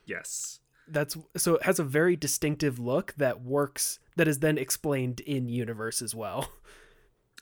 [0.06, 0.60] Yes.
[0.88, 5.48] That's so it has a very distinctive look that works that is then explained in
[5.48, 6.50] universe as well.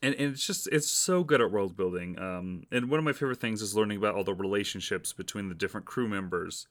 [0.04, 2.18] And, and it's just it's so good at world building.
[2.18, 5.54] Um and one of my favorite things is learning about all the relationships between the
[5.54, 6.66] different crew members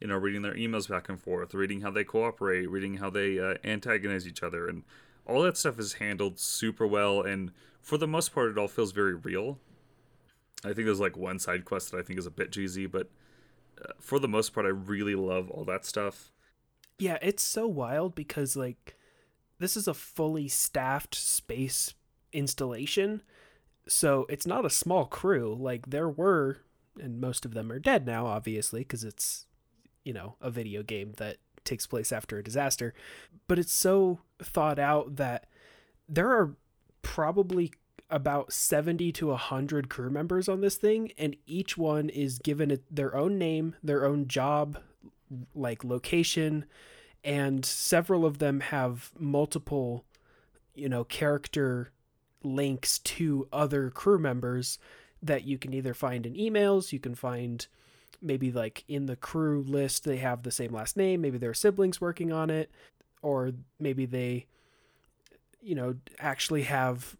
[0.00, 3.38] you know reading their emails back and forth reading how they cooperate reading how they
[3.38, 4.66] uh, antagonize each other.
[4.66, 4.82] And
[5.26, 7.20] all that stuff is handled super well.
[7.22, 9.60] And for the most part it all feels very real.
[10.64, 13.08] I think there's like one side quest that i think is a bit cheesy but
[14.00, 16.30] for the most part i really love all that stuff.
[16.98, 18.96] Yeah it's so wild because like
[19.58, 21.94] this is a fully staffed space
[22.32, 23.22] installation
[23.88, 25.56] so it's not a small crew.
[25.58, 26.58] Like there were
[27.00, 29.46] and most of them are dead now obviously because it's
[30.04, 32.94] you know a video game that takes place after a disaster.
[33.48, 35.46] But it's so thought out that
[36.08, 36.56] there are
[37.02, 37.72] probably
[38.12, 42.84] about 70 to 100 crew members on this thing and each one is given it
[42.90, 44.78] their own name their own job
[45.54, 46.66] like location
[47.24, 50.04] and several of them have multiple
[50.74, 51.90] you know character
[52.44, 54.78] links to other crew members
[55.22, 57.66] that you can either find in emails you can find
[58.20, 61.98] maybe like in the crew list they have the same last name maybe their siblings
[61.98, 62.70] working on it
[63.22, 64.44] or maybe they
[65.62, 67.16] you know actually have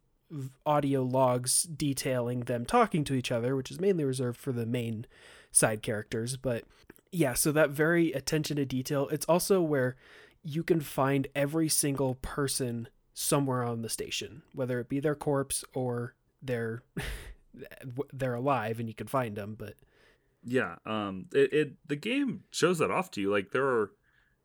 [0.65, 5.07] audio logs detailing them talking to each other which is mainly reserved for the main
[5.51, 6.65] side characters but
[7.11, 9.97] yeah so that very attention to detail it's also where
[10.43, 15.65] you can find every single person somewhere on the station whether it be their corpse
[15.75, 16.83] or their
[18.13, 19.75] they're alive and you can find them but
[20.43, 23.93] yeah um it, it the game shows that off to you like there are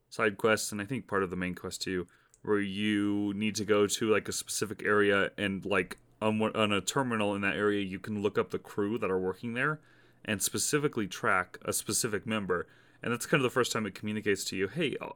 [0.10, 2.08] side quests and I think part of the main quest too,
[2.44, 6.82] where you need to go to like a specific area and like on, on a
[6.82, 9.80] terminal in that area you can look up the crew that are working there
[10.26, 12.68] and specifically track a specific member.
[13.02, 15.10] And that's kind of the first time it communicates to you, hey, uh,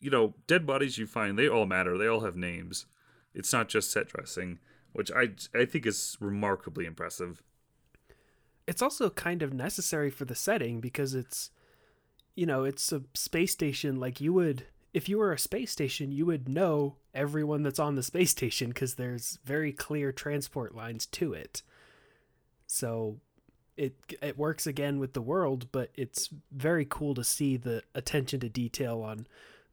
[0.00, 1.96] you know, dead bodies you find, they all matter.
[1.96, 2.86] They all have names.
[3.34, 4.58] It's not just set dressing,
[4.92, 7.42] which I I think is remarkably impressive.
[8.66, 11.50] It's also kind of necessary for the setting because it's
[12.34, 16.10] you know, it's a space station like you would if you were a space station,
[16.10, 21.06] you would know everyone that's on the space station because there's very clear transport lines
[21.06, 21.62] to it.
[22.66, 23.18] So
[23.76, 28.40] it it works again with the world, but it's very cool to see the attention
[28.40, 29.26] to detail on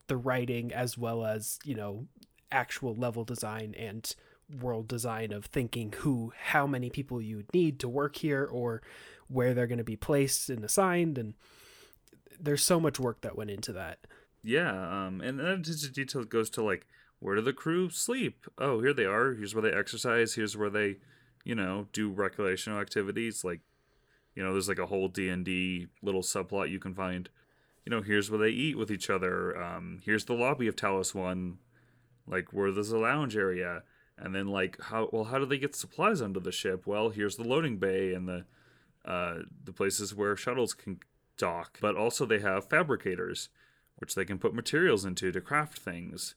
[0.07, 2.07] the writing as well as, you know,
[2.51, 4.15] actual level design and
[4.61, 8.81] world design of thinking who how many people you need to work here or
[9.27, 11.33] where they're going to be placed and assigned and
[12.39, 13.99] there's so much work that went into that.
[14.47, 16.87] Yeah, um, and then the detail goes to like
[17.19, 18.45] where do the crew sleep?
[18.57, 19.33] Oh, here they are.
[19.33, 20.35] Here's where they exercise.
[20.35, 20.97] Here's where they,
[21.43, 23.43] you know, do recreational activities.
[23.43, 23.59] Like,
[24.35, 27.29] you know, there's like a whole D and D little subplot you can find.
[27.85, 29.61] You know, here's where they eat with each other.
[29.61, 31.57] Um, here's the lobby of Talos One,
[32.25, 33.83] like where there's a lounge area.
[34.17, 36.87] And then like how well how do they get supplies onto the ship?
[36.87, 38.45] Well, here's the loading bay and the
[39.03, 41.01] uh, the places where shuttles can
[41.37, 41.79] dock.
[41.81, 43.49] But also they have fabricators,
[43.97, 46.35] which they can put materials into to craft things.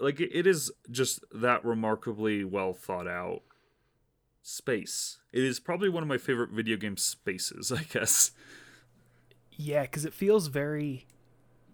[0.00, 3.42] Like it is just that remarkably well thought out
[4.42, 5.18] space.
[5.32, 8.32] It is probably one of my favorite video game spaces, I guess.
[9.52, 11.06] Yeah, because it feels very.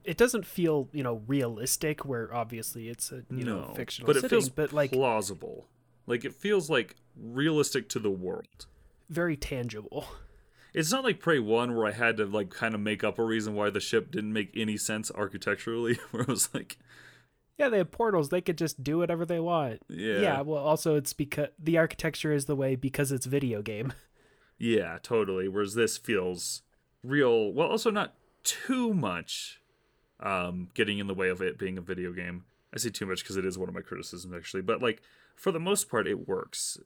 [0.05, 2.05] It doesn't feel, you know, realistic.
[2.05, 5.69] Where obviously it's a you no, know fictional but it setting, feels but like plausible.
[6.07, 8.67] Like it feels like realistic to the world.
[9.09, 10.07] Very tangible.
[10.75, 13.25] It's not like Prey One where I had to like kind of make up a
[13.25, 15.99] reason why the ship didn't make any sense architecturally.
[16.11, 16.77] Where I was like,
[17.57, 18.29] yeah, they have portals.
[18.29, 19.83] They could just do whatever they want.
[19.89, 20.21] Yeah.
[20.21, 20.41] Yeah.
[20.41, 23.93] Well, also it's because the architecture is the way because it's video game.
[24.57, 25.49] Yeah, totally.
[25.49, 26.63] Whereas this feels
[27.03, 27.53] real.
[27.53, 29.61] Well, also not too much
[30.21, 32.45] um, getting in the way of it being a video game.
[32.73, 35.03] I say too much because it is one of my criticisms actually, but like
[35.35, 36.79] for the most part, it works.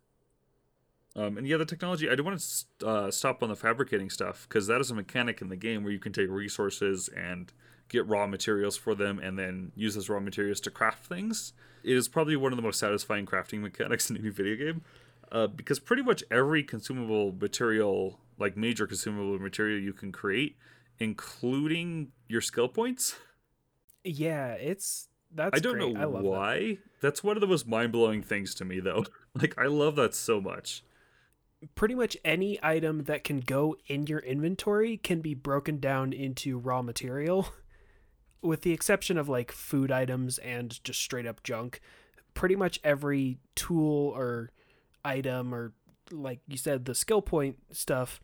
[1.19, 4.47] Um, and yeah, the technology, I do want to uh, stop on the fabricating stuff
[4.49, 7.53] because that is a mechanic in the game where you can take resources and
[7.89, 11.55] get raw materials for them and then use those raw materials to craft things.
[11.83, 14.83] It is probably one of the most satisfying crafting mechanics in any video game
[15.33, 20.57] uh, because pretty much every consumable material, like major consumable material you can create,
[21.01, 23.17] including your skill points.
[24.05, 25.95] Yeah, it's that's I don't great.
[25.95, 26.59] know I why.
[26.59, 26.79] That.
[27.01, 29.05] That's one of the most mind blowing things to me, though.
[29.35, 30.85] like, I love that so much
[31.75, 36.59] pretty much any item that can go in your inventory can be broken down into
[36.59, 37.49] raw material
[38.42, 41.81] with the exception of like food items and just straight up junk.
[42.35, 44.51] Pretty much every tool or
[45.05, 45.73] item or
[46.11, 48.21] like you said the skill point stuff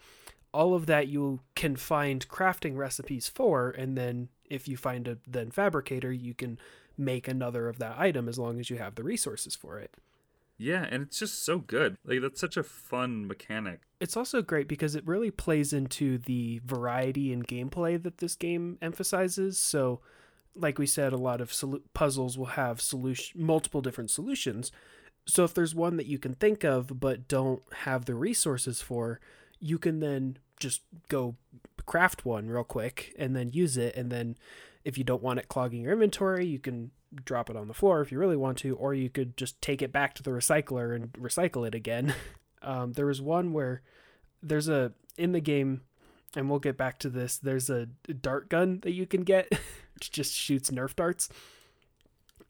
[0.52, 5.18] all of that you can find crafting recipes for and then if you find a
[5.26, 6.58] then fabricator you can
[6.96, 9.94] make another of that item as long as you have the resources for it
[10.64, 11.98] yeah, and it's just so good.
[12.06, 13.80] Like that's such a fun mechanic.
[14.00, 18.78] It's also great because it really plays into the variety in gameplay that this game
[18.80, 19.58] emphasizes.
[19.58, 20.00] So,
[20.56, 21.54] like we said, a lot of
[21.92, 24.72] puzzles will have solution multiple different solutions.
[25.26, 29.20] So if there's one that you can think of but don't have the resources for,
[29.60, 31.36] you can then just go
[31.84, 34.36] craft one real quick and then use it and then
[34.84, 36.90] if you don't want it clogging your inventory, you can
[37.24, 39.82] drop it on the floor if you really want to, or you could just take
[39.82, 42.14] it back to the recycler and recycle it again.
[42.66, 43.82] Um, there was one where
[44.42, 45.82] there's a in the game,
[46.34, 47.36] and we'll get back to this.
[47.36, 47.86] There's a
[48.22, 49.50] dart gun that you can get,
[49.94, 51.28] which just shoots Nerf darts.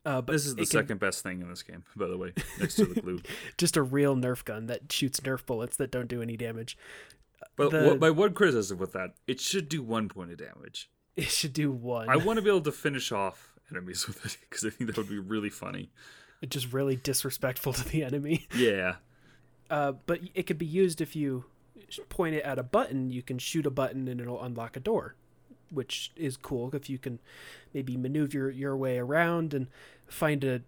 [0.07, 0.99] Uh, but this is the second can...
[0.99, 3.21] best thing in this game, by the way, next to the glue.
[3.59, 6.79] just a real Nerf gun that shoots Nerf bullets that don't do any damage.
[7.57, 7.85] But the...
[7.85, 10.91] what, my one criticism with that, it should do one point of damage.
[11.17, 12.09] It should do one.
[12.09, 14.97] I want to be able to finish off enemies with it because I think that
[14.97, 15.91] would be really funny.
[16.43, 18.49] It's just really disrespectful to the enemy.
[18.55, 18.97] Yeah.
[19.71, 21.45] Uh, but it could be used if you
[22.09, 23.11] point it at a button.
[23.11, 25.15] You can shoot a button and it'll unlock a door,
[25.71, 27.19] which is cool if you can
[27.73, 29.69] maybe maneuver your way around and
[30.07, 30.63] find a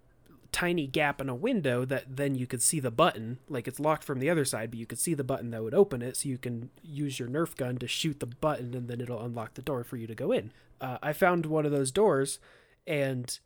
[0.56, 4.02] tiny gap in a window that then you could see the button like it's locked
[4.02, 6.30] from the other side but you could see the button that would open it so
[6.30, 9.60] you can use your nerf gun to shoot the button and then it'll unlock the
[9.60, 10.50] door for you to go in
[10.80, 12.38] uh, i found one of those doors
[12.86, 13.38] and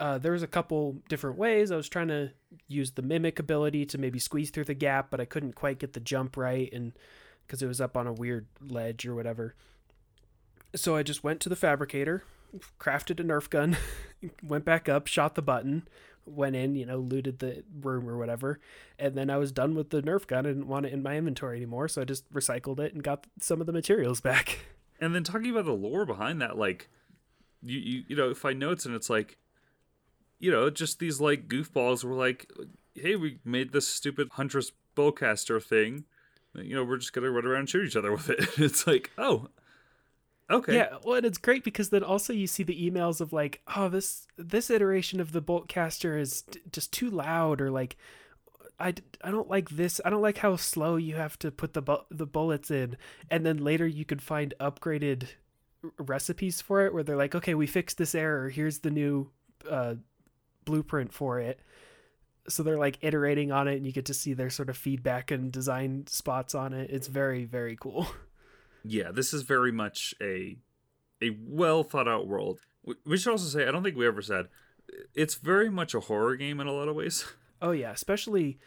[0.00, 1.70] uh, there was a couple different ways.
[1.70, 2.30] I was trying to
[2.66, 5.92] use the mimic ability to maybe squeeze through the gap, but I couldn't quite get
[5.92, 6.92] the jump right, and
[7.46, 9.54] because it was up on a weird ledge or whatever.
[10.74, 12.24] So I just went to the fabricator,
[12.80, 13.76] crafted a Nerf gun,
[14.42, 15.86] went back up, shot the button,
[16.30, 18.60] went in, you know, looted the room or whatever,
[18.98, 20.46] and then I was done with the Nerf gun.
[20.46, 23.26] I didn't want it in my inventory anymore, so I just recycled it and got
[23.40, 24.60] some of the materials back.
[25.00, 26.88] And then talking about the lore behind that, like
[27.62, 29.38] you you, you know find notes and it's like,
[30.38, 32.50] you know, just these like goofballs were like,
[32.94, 36.04] hey, we made this stupid huntress Boltcaster thing.
[36.54, 38.48] You know, we're just gonna run around and shoot each other with it.
[38.58, 39.48] it's like, oh,
[40.50, 40.76] Okay.
[40.76, 43.88] Yeah, well, and it's great because then also you see the emails of like, oh,
[43.88, 47.96] this this iteration of the Boltcaster is d- just too loud, or like,
[48.78, 50.00] I, I don't like this.
[50.04, 52.96] I don't like how slow you have to put the bu- the bullets in,
[53.30, 55.28] and then later you could find upgraded
[55.84, 58.48] r- recipes for it where they're like, okay, we fixed this error.
[58.48, 59.30] Here's the new
[59.68, 59.94] uh,
[60.64, 61.60] blueprint for it.
[62.48, 65.30] So they're like iterating on it, and you get to see their sort of feedback
[65.30, 66.90] and design spots on it.
[66.90, 68.08] It's very very cool.
[68.84, 70.56] yeah, this is very much a
[71.22, 72.60] a well thought out world.
[73.04, 74.48] We should also say I don't think we ever said
[75.14, 77.24] it's very much a horror game in a lot of ways.
[77.62, 78.58] Oh yeah, especially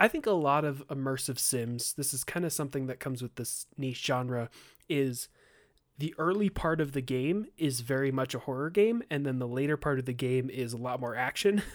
[0.00, 3.34] I think a lot of immersive sims, this is kind of something that comes with
[3.34, 4.48] this niche genre
[4.88, 5.28] is
[5.98, 9.46] the early part of the game is very much a horror game and then the
[9.46, 11.60] later part of the game is a lot more action.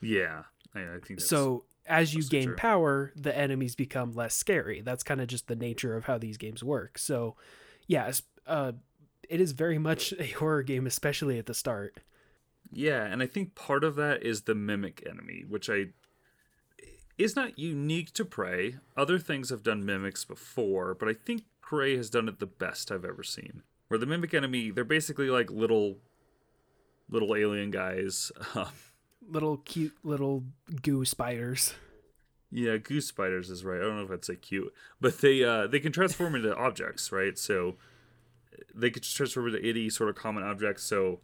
[0.00, 0.42] Yeah.
[0.74, 2.56] I, I think so as you gain true.
[2.56, 4.80] power, the enemies become less scary.
[4.80, 6.98] That's kind of just the nature of how these games work.
[6.98, 7.36] So,
[7.86, 8.12] yeah,
[8.46, 8.72] uh,
[9.28, 12.00] it is very much a horror game, especially at the start.
[12.72, 15.86] Yeah, and I think part of that is the mimic enemy, which I
[17.16, 18.76] is not unique to Prey.
[18.96, 22.92] Other things have done mimics before, but I think Prey has done it the best
[22.92, 23.62] I've ever seen.
[23.88, 25.98] Where the mimic enemy, they're basically like little
[27.08, 28.32] little alien guys.
[28.54, 28.68] Um,
[29.28, 30.44] Little cute little
[30.82, 31.74] goo spiders.
[32.50, 33.80] Yeah, goose spiders is right.
[33.80, 37.10] I don't know if I'd say cute, but they uh they can transform into objects,
[37.10, 37.36] right?
[37.36, 37.76] So
[38.74, 40.80] they can transform into any sort of common object.
[40.80, 41.20] So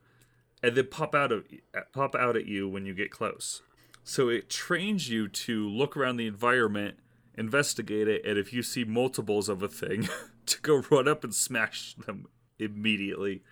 [0.62, 1.45] and then pop out of
[1.93, 3.62] pop out at you when you get close.
[4.05, 6.97] So it trains you to look around the environment,
[7.36, 10.09] investigate it, and if you see multiples of a thing,
[10.47, 12.26] to go run up and smash them
[12.59, 13.43] immediately.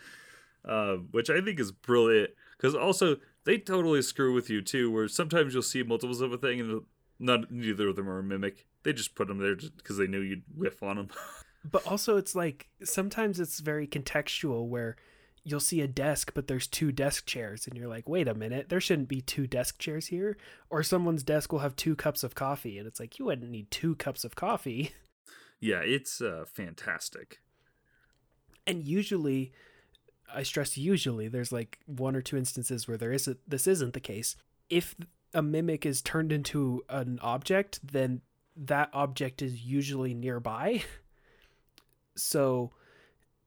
[0.63, 4.91] Uh, which I think is brilliant because also they totally screw with you too.
[4.91, 6.83] Where sometimes you'll see multiples of a thing and
[7.19, 8.67] not neither of them are a mimic.
[8.83, 11.09] They just put them there because they knew you'd whiff on them.
[11.63, 14.97] But also, it's like sometimes it's very contextual where
[15.45, 18.69] you'll see a desk, but there's two desk chairs, and you're like, wait a minute,
[18.69, 20.37] there shouldn't be two desk chairs here.
[20.71, 23.71] Or someone's desk will have two cups of coffee, and it's like, you wouldn't need
[23.71, 24.93] two cups of coffee.
[25.61, 27.41] yeah, it's uh, fantastic.
[28.67, 29.53] And usually,
[30.35, 33.95] I stress usually, there's like one or two instances where there is a, this isn't
[33.95, 34.37] the case.
[34.69, 34.95] If
[35.35, 38.23] a mimic is turned into an object, then
[38.57, 40.83] that object is usually nearby.
[42.17, 42.73] So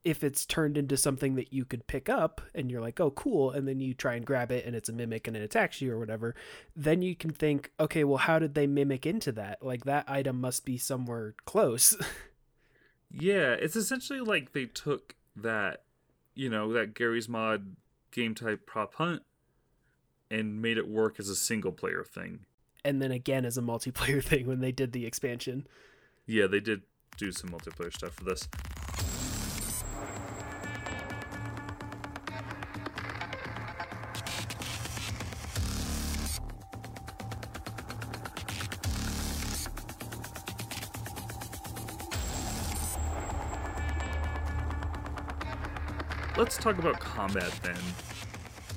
[0.03, 3.51] if it's turned into something that you could pick up and you're like, oh, cool,
[3.51, 5.91] and then you try and grab it and it's a mimic and it attacks you
[5.91, 6.33] or whatever,
[6.75, 9.61] then you can think, okay, well, how did they mimic into that?
[9.61, 11.95] Like that item must be somewhere close.
[13.13, 15.83] Yeah, it's essentially like they took that,
[16.35, 17.75] you know, that Garry's Mod
[18.11, 19.21] game type prop hunt
[20.31, 22.39] and made it work as a single player thing.
[22.85, 25.65] and then again as a multiplayer thing when they did the expansion.
[26.25, 26.81] Yeah, they did
[27.17, 28.47] do some multiplayer stuff for this.
[46.63, 47.77] Talk about combat then,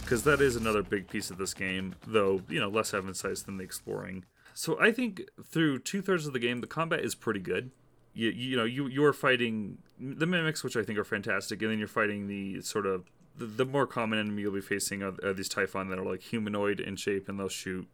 [0.03, 3.59] because that is another big piece of this game, though, you know, less emphasized than
[3.59, 4.25] the exploring.
[4.55, 7.71] So I think through two thirds of the game, the combat is pretty good.
[8.13, 11.71] You, you know, you you are fighting the mimics, which I think are fantastic, and
[11.71, 13.05] then you're fighting the sort of
[13.37, 16.23] the, the more common enemy you'll be facing are, are these Typhon that are like
[16.23, 17.87] humanoid in shape, and they'll shoot.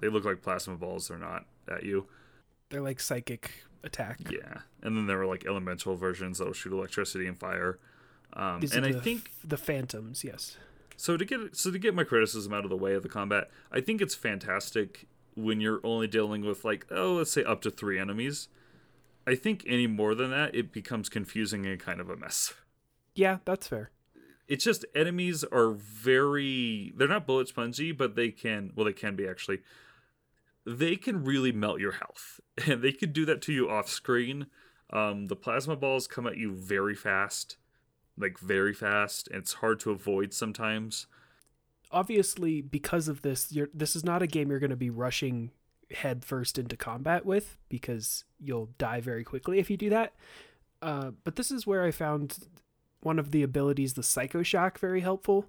[0.00, 1.08] They look like plasma balls.
[1.08, 2.06] They're not at you.
[2.70, 3.50] They're like psychic
[3.84, 4.18] attack.
[4.30, 7.78] Yeah, and then there are like elemental versions that'll shoot electricity and fire.
[8.38, 10.56] Um, and I the, think the phantoms, yes.
[10.96, 13.50] so to get so to get my criticism out of the way of the combat,
[13.72, 17.70] I think it's fantastic when you're only dealing with like oh let's say up to
[17.70, 18.48] three enemies.
[19.26, 22.54] I think any more than that, it becomes confusing and kind of a mess.
[23.14, 23.90] Yeah, that's fair.
[24.46, 29.16] It's just enemies are very they're not bullet spongy, but they can well they can
[29.16, 29.58] be actually.
[30.64, 34.46] They can really melt your health, and they can do that to you off screen.
[34.90, 37.56] Um, the plasma balls come at you very fast,
[38.18, 41.06] like very fast, and it's hard to avoid sometimes.
[41.90, 45.50] Obviously, because of this, this is not a game you're going to be rushing
[45.90, 50.14] headfirst into combat with because you'll die very quickly if you do that.
[50.82, 52.38] Uh, but this is where I found
[53.00, 55.46] one of the abilities, the Psycho Shock, very helpful.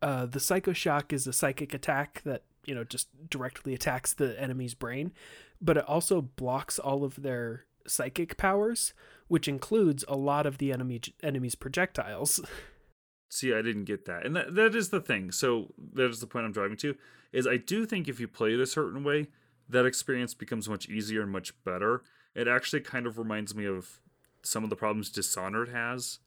[0.00, 4.40] Uh, the Psycho Shock is a psychic attack that you know just directly attacks the
[4.40, 5.12] enemy's brain,
[5.60, 8.94] but it also blocks all of their psychic powers,
[9.28, 12.40] which includes a lot of the enemy enemy's projectiles.
[13.28, 15.32] See, I didn't get that, and that that is the thing.
[15.32, 16.94] So that is the point I'm driving to.
[17.32, 19.26] Is I do think if you play it a certain way,
[19.68, 22.02] that experience becomes much easier and much better.
[22.34, 24.00] It actually kind of reminds me of
[24.42, 26.20] some of the problems Dishonored has,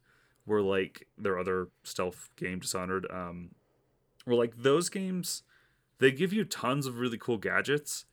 [0.46, 3.52] where like their other stealth game Dishonored, um,
[4.26, 5.44] where like those games,
[6.00, 8.06] they give you tons of really cool gadgets,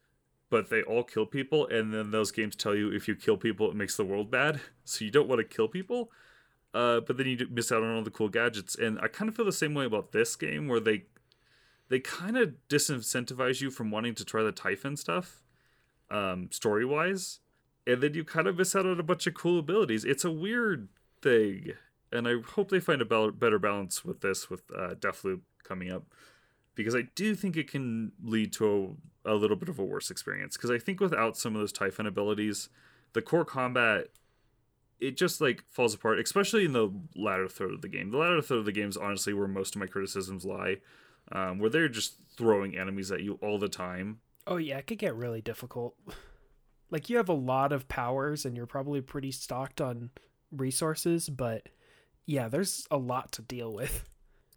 [0.50, 3.70] but they all kill people, and then those games tell you if you kill people,
[3.70, 4.60] it makes the world bad.
[4.84, 6.10] So you don't want to kill people.
[6.74, 9.36] Uh, but then you miss out on all the cool gadgets, and I kind of
[9.36, 11.04] feel the same way about this game, where they
[11.88, 15.44] they kind of disincentivize you from wanting to try the Typhon stuff,
[16.10, 17.38] um, story wise,
[17.86, 20.04] and then you kind of miss out on a bunch of cool abilities.
[20.04, 20.88] It's a weird
[21.22, 21.74] thing,
[22.10, 26.06] and I hope they find a better balance with this with uh, Deathloop coming up,
[26.74, 30.10] because I do think it can lead to a, a little bit of a worse
[30.10, 30.56] experience.
[30.56, 32.68] Because I think without some of those Typhon abilities,
[33.12, 34.08] the core combat
[35.00, 38.10] it just like falls apart, especially in the latter third of the game.
[38.10, 40.76] The latter third of the game is honestly where most of my criticisms lie
[41.32, 44.20] um, where they're just throwing enemies at you all the time.
[44.46, 45.94] Oh yeah, it could get really difficult.
[46.90, 50.10] Like you have a lot of powers and you're probably pretty stocked on
[50.52, 51.68] resources, but
[52.24, 54.04] yeah, there's a lot to deal with.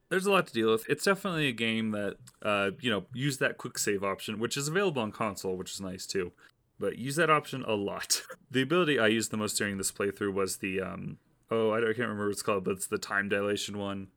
[0.09, 0.89] There's a lot to deal with.
[0.89, 4.67] It's definitely a game that uh, you know, use that quick save option, which is
[4.67, 6.31] available on console, which is nice too.
[6.79, 8.21] But use that option a lot.
[8.51, 11.17] the ability I used the most during this playthrough was the um
[11.49, 14.07] oh, I, I can't remember what it's called, but it's the time dilation one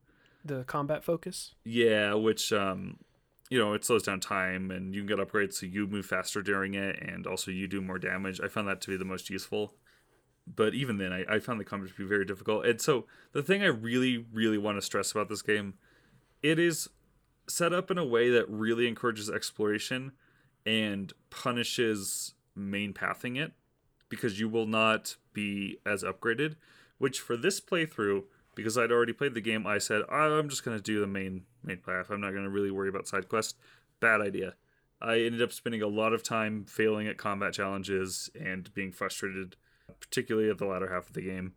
[0.44, 1.54] the combat focus.
[1.64, 2.98] Yeah, which um,
[3.50, 6.42] you know, it slows down time, and you can get upgrades so you move faster
[6.42, 8.40] during it, and also you do more damage.
[8.40, 9.74] I found that to be the most useful.
[10.54, 12.66] But even then, I, I found the combat to be very difficult.
[12.66, 15.74] And so the thing I really, really want to stress about this game,
[16.42, 16.88] it is
[17.48, 20.12] set up in a way that really encourages exploration
[20.66, 23.52] and punishes main pathing it
[24.08, 26.56] because you will not be as upgraded.
[26.98, 28.24] Which for this playthrough
[28.54, 31.78] because I'd already played the game, I said I'm just gonna do the main main
[31.78, 32.10] path.
[32.10, 33.54] I'm not gonna really worry about side quests.
[34.00, 34.54] Bad idea.
[35.00, 39.56] I ended up spending a lot of time failing at combat challenges and being frustrated,
[40.00, 41.54] particularly at the latter half of the game,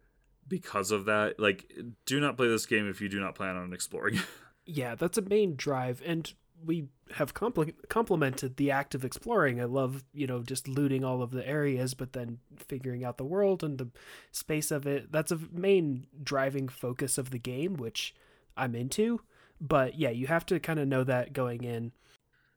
[0.48, 1.40] because of that.
[1.40, 1.72] Like,
[2.06, 4.20] do not play this game if you do not plan on exploring.
[4.66, 6.34] yeah, that's a main drive, and
[6.66, 9.62] we have compl- complemented the act of exploring.
[9.62, 13.26] I love, you know, just looting all of the areas, but then figuring out the
[13.26, 13.90] world and the
[14.32, 15.12] space of it.
[15.12, 18.16] That's a main driving focus of the game, which
[18.56, 19.22] I'm into.
[19.60, 21.92] But yeah, you have to kind of know that going in.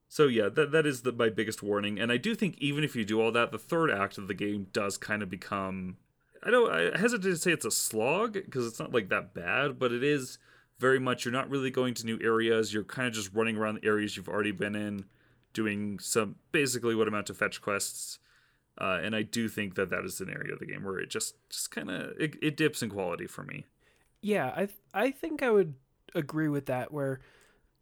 [0.08, 2.94] So yeah, that that is the, my biggest warning, and I do think even if
[2.94, 5.96] you do all that, the third act of the game does kind of become.
[6.42, 6.70] I don't.
[6.70, 10.04] I hesitate to say it's a slog because it's not like that bad, but it
[10.04, 10.38] is
[10.78, 12.72] very much you're not really going to new areas.
[12.72, 15.06] You're kind of just running around the areas you've already been in,
[15.52, 18.18] doing some basically what amount to fetch quests.
[18.78, 21.08] Uh, and I do think that that is an area of the game where it
[21.08, 23.64] just just kind of it, it dips in quality for me.
[24.20, 25.74] Yeah, I I think I would
[26.14, 26.92] agree with that.
[26.92, 27.20] Where,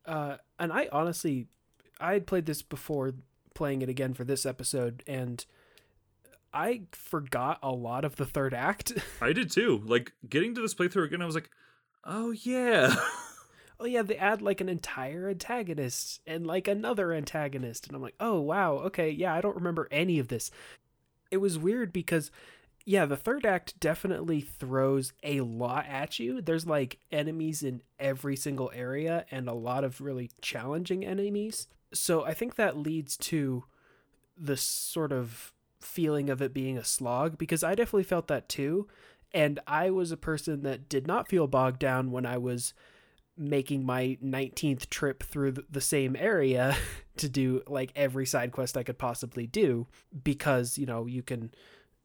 [0.06, 1.48] uh, and I honestly,
[2.04, 3.14] I had played this before
[3.54, 5.44] playing it again for this episode, and
[6.52, 8.92] I forgot a lot of the third act.
[9.20, 9.82] I did too.
[9.84, 11.50] Like getting to this playthrough again, I was like,
[12.04, 12.94] Oh yeah.
[13.80, 18.16] oh yeah, they add like an entire antagonist and like another antagonist and I'm like,
[18.20, 20.50] "Oh wow, okay, yeah, I don't remember any of this."
[21.30, 22.30] It was weird because
[22.84, 26.42] yeah, the third act definitely throws a lot at you.
[26.42, 31.66] There's like enemies in every single area and a lot of really challenging enemies.
[31.94, 33.64] So I think that leads to
[34.36, 38.88] the sort of feeling of it being a slog because I definitely felt that too.
[39.32, 42.72] And I was a person that did not feel bogged down when I was
[43.36, 46.76] making my 19th trip through the same area
[47.16, 49.86] to do like every side quest I could possibly do
[50.22, 51.50] because, you know, you can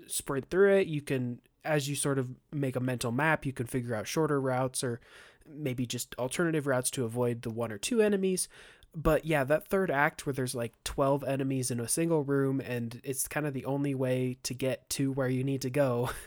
[0.08, 0.88] sprint through it.
[0.88, 4.42] You can, as you sort of make a mental map, you can figure out shorter
[4.42, 5.00] routes or
[5.48, 8.48] maybe just alternative routes to avoid the one or two enemies.
[8.96, 13.00] But yeah, that third act where there's like 12 enemies in a single room and
[13.04, 16.10] it's kind of the only way to get to where you need to go.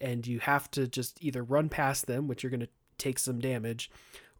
[0.00, 3.38] and you have to just either run past them, which you're going to take some
[3.38, 3.90] damage,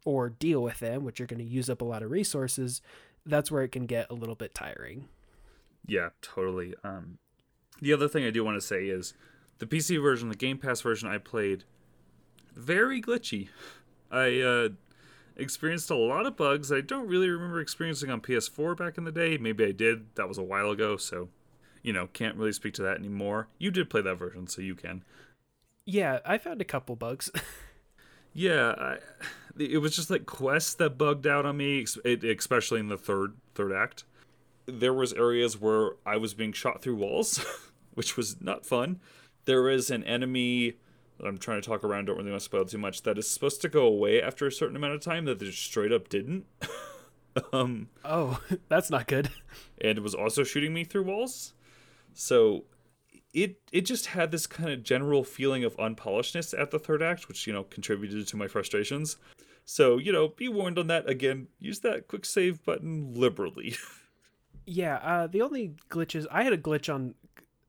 [0.05, 2.81] or deal with them, which you're going to use up a lot of resources,
[3.25, 5.09] that's where it can get a little bit tiring.
[5.87, 6.75] Yeah, totally.
[6.85, 7.19] Um,
[7.81, 9.15] the other thing I do want to say is
[9.59, 11.65] the PC version, the Game Pass version I played,
[12.55, 13.49] very glitchy.
[14.11, 14.69] I uh,
[15.37, 19.13] experienced a lot of bugs I don't really remember experiencing on PS4 back in the
[19.13, 19.39] day.
[19.39, 20.15] Maybe I did.
[20.17, 21.29] That was a while ago, so
[21.83, 23.49] you know, can't really speak to that anymore.
[23.59, 25.05] You did play that version, so you can.
[25.85, 27.31] Yeah, I found a couple bugs.
[28.39, 28.97] Yeah, I,
[29.59, 33.73] it was just like quests that bugged out on me, especially in the third third
[33.73, 34.05] act.
[34.67, 37.43] There was areas where I was being shot through walls,
[37.95, 39.01] which was not fun.
[39.47, 40.75] There is an enemy
[41.19, 42.07] that I'm trying to talk around.
[42.07, 43.03] Don't really want to spoil too much.
[43.03, 45.25] That is supposed to go away after a certain amount of time.
[45.25, 46.47] That they just straight up didn't.
[47.53, 49.31] um, oh, that's not good.
[49.81, 51.55] And it was also shooting me through walls.
[52.15, 52.65] So
[53.33, 57.29] it it just had this kind of general feeling of unpolishedness at the third act,
[57.29, 59.17] which you know contributed to my frustrations.
[59.65, 61.09] So you know, be warned on that.
[61.09, 63.77] Again, use that quick save button liberally.
[64.67, 67.15] yeah, uh, the only glitches I had a glitch on.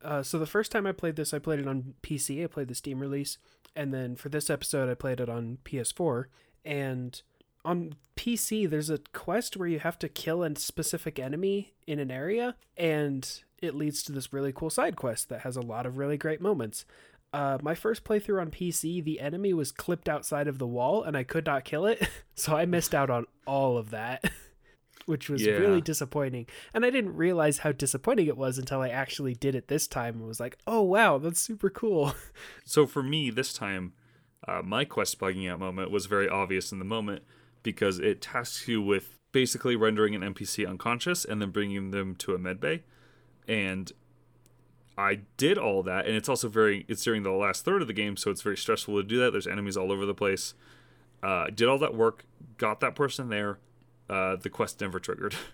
[0.03, 2.43] Uh, so the first time I played this, I played it on PC.
[2.43, 3.37] I played the Steam release,
[3.75, 6.25] and then for this episode, I played it on PS4.
[6.65, 7.21] And
[7.65, 12.11] on PC, there's a quest where you have to kill a specific enemy in an
[12.11, 15.97] area, and it leads to this really cool side quest that has a lot of
[15.97, 16.85] really great moments.
[17.33, 21.17] Uh, my first playthrough on PC, the enemy was clipped outside of the wall and
[21.17, 24.23] I could not kill it, so I missed out on all of that,
[25.07, 25.53] which was yeah.
[25.53, 26.45] really disappointing.
[26.73, 30.15] And I didn't realize how disappointing it was until I actually did it this time
[30.15, 32.13] and was like, oh wow, that's super cool.
[32.65, 33.93] So for me, this time,
[34.47, 37.23] uh, my quest bugging out moment was very obvious in the moment
[37.63, 42.33] because it tasks you with basically rendering an NPC unconscious and then bringing them to
[42.33, 42.81] a medbay
[43.47, 43.91] and
[44.97, 47.93] I did all that, and it's also very it's during the last third of the
[47.93, 49.31] game, so it's very stressful to do that.
[49.31, 50.53] There's enemies all over the place.
[51.21, 52.25] Uh, did all that work,
[52.57, 53.59] got that person there.
[54.09, 55.35] Uh, the quest never triggered.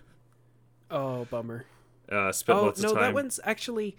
[0.90, 1.64] Oh, bummer.
[2.12, 3.00] Uh, spent oh, lots no, of time.
[3.00, 3.96] No, that one's actually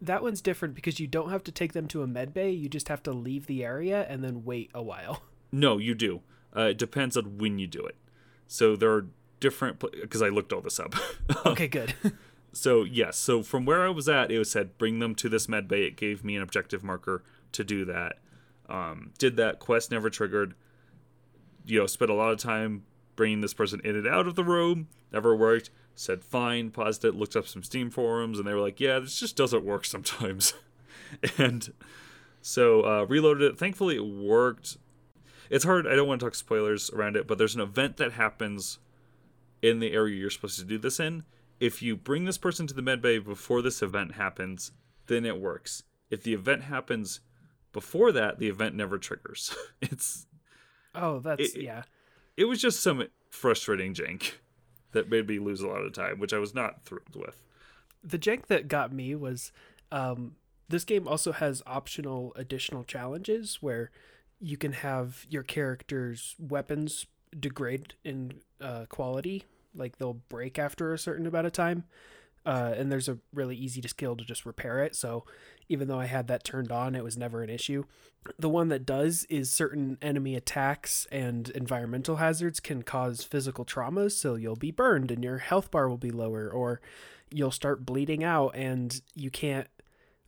[0.00, 2.50] that one's different because you don't have to take them to a med bay.
[2.50, 5.22] You just have to leave the area and then wait a while.
[5.52, 6.20] No, you do.
[6.56, 7.96] Uh, it depends on when you do it.
[8.46, 9.08] So there are
[9.40, 10.94] different because I looked all this up.
[11.44, 11.92] okay, good.
[12.52, 15.48] so yes, so from where I was at, it was said bring them to this
[15.48, 15.82] med bay.
[15.82, 18.18] It gave me an objective marker to do that.
[18.68, 20.54] Um, did that quest never triggered.
[21.66, 22.84] You know, spent a lot of time
[23.20, 24.88] bringing this person in and out of the room.
[25.12, 25.68] Never worked.
[25.94, 26.70] Said fine.
[26.70, 27.14] Paused it.
[27.14, 30.54] Looked up some Steam forums, and they were like, "Yeah, this just doesn't work sometimes."
[31.38, 31.72] and
[32.40, 33.58] so uh, reloaded it.
[33.58, 34.78] Thankfully, it worked.
[35.50, 35.86] It's hard.
[35.86, 38.78] I don't want to talk spoilers around it, but there's an event that happens
[39.60, 41.24] in the area you're supposed to do this in
[41.60, 44.72] if you bring this person to the medbay before this event happens,
[45.06, 45.82] then it works.
[46.08, 47.20] If the event happens
[47.72, 49.54] before that, the event never triggers.
[49.82, 50.26] it's
[50.94, 51.82] oh, that's it, yeah.
[52.40, 54.32] It was just some frustrating jank
[54.92, 57.42] that made me lose a lot of time, which I was not thrilled with.
[58.02, 59.52] The jank that got me was
[59.92, 60.36] um,
[60.66, 63.90] this game also has optional additional challenges where
[64.40, 67.06] you can have your character's weapons
[67.38, 71.84] degrade in uh, quality like they'll break after a certain amount of time.
[72.46, 74.96] Uh, and there's a really easy to skill to just repair it.
[74.96, 75.24] So
[75.68, 77.84] even though I had that turned on, it was never an issue.
[78.38, 84.12] The one that does is certain enemy attacks and environmental hazards can cause physical traumas.
[84.12, 86.80] So you'll be burned and your health bar will be lower, or
[87.30, 89.68] you'll start bleeding out and you can't,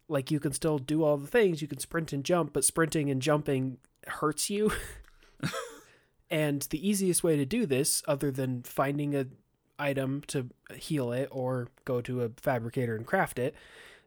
[0.08, 1.62] like, you can still do all the things.
[1.62, 4.72] You can sprint and jump, but sprinting and jumping hurts you.
[6.32, 9.26] And the easiest way to do this, other than finding a
[9.82, 13.54] item to heal it or go to a fabricator and craft it,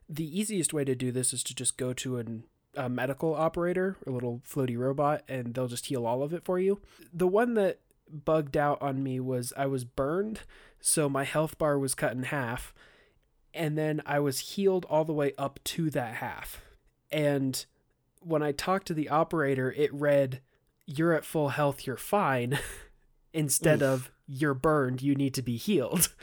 [0.08, 2.44] the easiest way to do this is to just go to an,
[2.76, 6.58] a medical operator, a little floaty robot, and they'll just heal all of it for
[6.58, 6.80] you.
[7.12, 10.40] The one that bugged out on me was I was burned,
[10.80, 12.72] so my health bar was cut in half,
[13.52, 16.60] and then I was healed all the way up to that half.
[17.10, 17.64] And
[18.20, 20.40] when I talked to the operator, it read
[20.86, 22.58] you're at full health, you're fine,
[23.32, 23.88] instead Oof.
[23.88, 26.12] of you're burned, you need to be healed.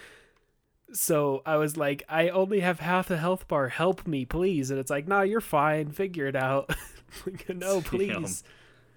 [0.95, 3.69] So I was like, I only have half a health bar.
[3.69, 4.69] Help me, please.
[4.69, 5.89] And it's like, nah, you're fine.
[5.89, 6.69] Figure it out.
[7.49, 8.11] no, please.
[8.13, 8.51] Damn.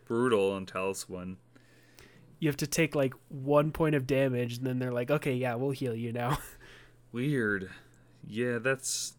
[0.06, 1.38] Brutal on Talos one.
[2.38, 5.54] You have to take like one point of damage, and then they're like, okay, yeah,
[5.54, 6.38] we'll heal you now.
[7.12, 7.70] Weird.
[8.26, 9.14] Yeah, that's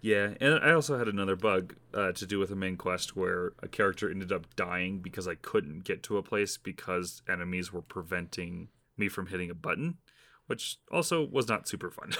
[0.00, 3.52] yeah, and I also had another bug uh, to do with a main quest where
[3.62, 7.82] a character ended up dying because I couldn't get to a place because enemies were
[7.82, 8.68] preventing
[8.98, 9.98] me from hitting a button,
[10.46, 12.12] which also was not super fun.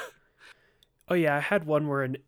[1.08, 2.18] oh yeah, I had one where an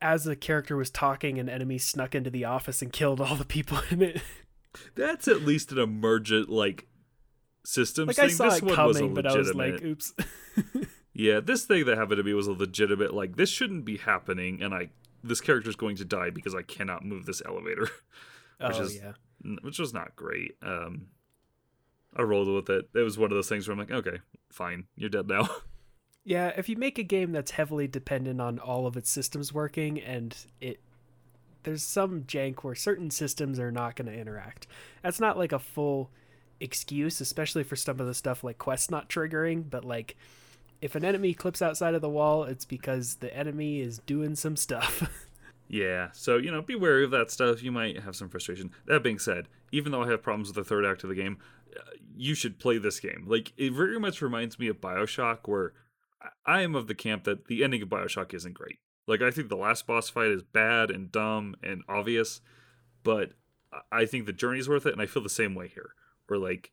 [0.00, 3.44] as the character was talking, an enemy snuck into the office and killed all the
[3.44, 4.22] people in it.
[4.94, 6.86] That's at least an emergent like
[7.64, 8.06] system.
[8.08, 8.26] Like thing.
[8.26, 10.12] I saw this it coming, but I was like, "Oops."
[11.18, 14.62] Yeah, this thing that happened to me was a legitimate like this shouldn't be happening,
[14.62, 14.90] and I
[15.24, 17.88] this character is going to die because I cannot move this elevator,
[18.60, 19.12] which oh, is yeah.
[19.62, 20.56] which was not great.
[20.60, 21.06] Um,
[22.18, 22.88] I rolled with it.
[22.94, 24.18] It was one of those things where I'm like, okay,
[24.50, 25.48] fine, you're dead now.
[26.28, 30.00] Yeah, if you make a game that's heavily dependent on all of its systems working
[30.00, 30.80] and it
[31.62, 34.66] there's some jank where certain systems are not going to interact.
[35.02, 36.10] That's not like a full
[36.58, 40.16] excuse, especially for some of the stuff like quest not triggering, but like
[40.80, 44.56] if an enemy clips outside of the wall, it's because the enemy is doing some
[44.56, 45.08] stuff.
[45.68, 47.62] yeah, so you know, be wary of that stuff.
[47.62, 48.72] You might have some frustration.
[48.86, 51.38] That being said, even though I have problems with the third act of the game,
[52.16, 53.24] you should play this game.
[53.26, 55.72] Like it very much reminds me of BioShock where
[56.44, 58.78] I am of the camp that the ending of BioShock isn't great.
[59.06, 62.40] Like I think the last boss fight is bad and dumb and obvious,
[63.02, 63.32] but
[63.92, 65.90] I think the journey's worth it and I feel the same way here.
[66.26, 66.72] Where like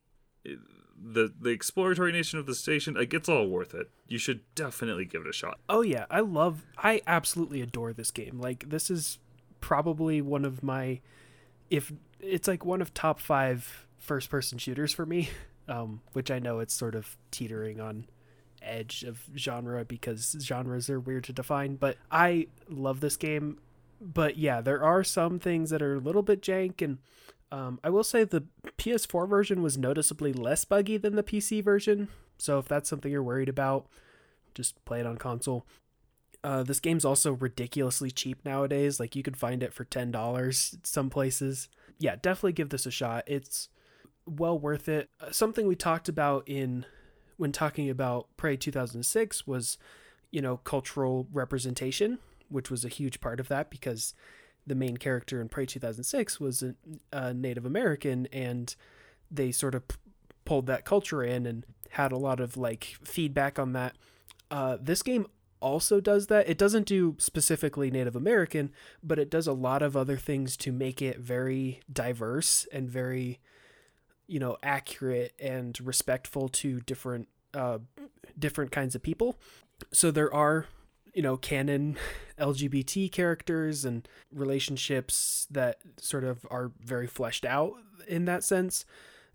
[1.03, 5.05] the the exploratory nation of the station like it's all worth it you should definitely
[5.05, 8.89] give it a shot oh yeah i love i absolutely adore this game like this
[8.89, 9.19] is
[9.59, 10.99] probably one of my
[11.69, 15.29] if it's like one of top five first person shooters for me
[15.67, 18.05] um, which i know it's sort of teetering on
[18.61, 23.57] edge of genre because genres are weird to define but i love this game
[23.99, 26.97] but yeah there are some things that are a little bit jank and
[27.53, 28.45] um, I will say the
[28.79, 32.07] PS4 version was noticeably less buggy than the PC version.
[32.39, 33.85] So if that's something you're worried about,
[34.55, 35.67] just play it on console.
[36.43, 38.99] Uh, this game's also ridiculously cheap nowadays.
[38.99, 41.69] Like you could find it for ten dollars some places.
[41.99, 43.23] Yeah, definitely give this a shot.
[43.27, 43.69] It's
[44.25, 45.09] well worth it.
[45.19, 46.85] Uh, something we talked about in
[47.37, 49.77] when talking about Prey 2006 was,
[50.31, 52.19] you know, cultural representation,
[52.49, 54.13] which was a huge part of that because
[54.65, 56.75] the main character in Prey 2006 was a,
[57.11, 58.75] a Native American, and
[59.29, 59.97] they sort of p-
[60.45, 63.95] pulled that culture in and had a lot of like feedback on that.
[64.49, 65.25] Uh, this game
[65.59, 66.47] also does that.
[66.47, 68.71] It doesn't do specifically Native American,
[69.01, 73.39] but it does a lot of other things to make it very diverse and very,
[74.27, 77.79] you know, accurate and respectful to different uh,
[78.37, 79.37] different kinds of people.
[79.91, 80.67] So there are
[81.13, 81.97] you know, canon
[82.39, 87.73] LGBT characters and relationships that sort of are very fleshed out
[88.07, 88.85] in that sense.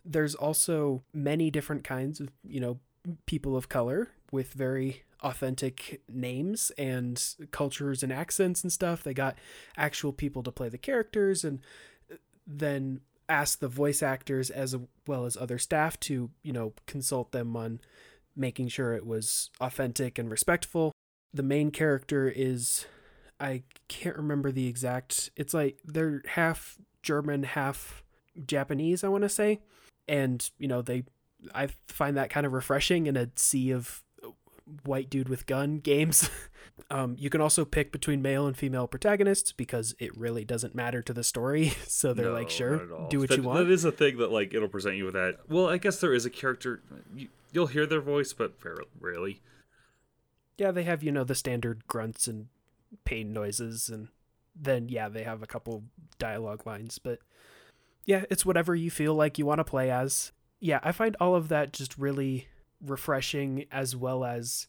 [0.05, 2.81] There's also many different kinds of, you know,
[3.27, 9.03] people of color with very authentic names and cultures and accents and stuff.
[9.03, 9.39] They got
[9.77, 11.61] actual people to play the characters and
[12.47, 14.77] then ask the voice actors as
[15.07, 17.81] well as other staff to, you know, consult them on
[18.37, 20.93] making sure it was authentic and respectful
[21.33, 22.87] the main character is
[23.41, 25.31] I can't remember the exact.
[25.37, 28.03] It's like they're half German, half
[28.47, 29.61] Japanese, I want to say.
[30.07, 31.05] And, you know, they
[31.55, 34.03] I find that kind of refreshing in a sea of
[34.85, 36.31] white dude with gun games.
[36.91, 41.03] um, you can also pick between male and female protagonists because it really doesn't matter
[41.03, 41.73] to the story.
[41.89, 43.59] So they're no, like, sure, do what that, you want.
[43.59, 45.39] That is a thing that like it'll present you with that.
[45.49, 46.81] Well, I guess there is a character
[47.15, 48.53] you, will hear their voice, but
[49.01, 49.41] rarely
[50.59, 52.49] yeah, they have, you know, the standard grunts and
[53.05, 54.09] pain noises and
[54.61, 55.85] then yeah, they have a couple
[56.19, 57.21] dialogue lines, but
[58.05, 60.33] yeah, it's whatever you feel like you want to play as.
[60.59, 62.49] Yeah, I find all of that just really
[62.85, 64.67] refreshing as well as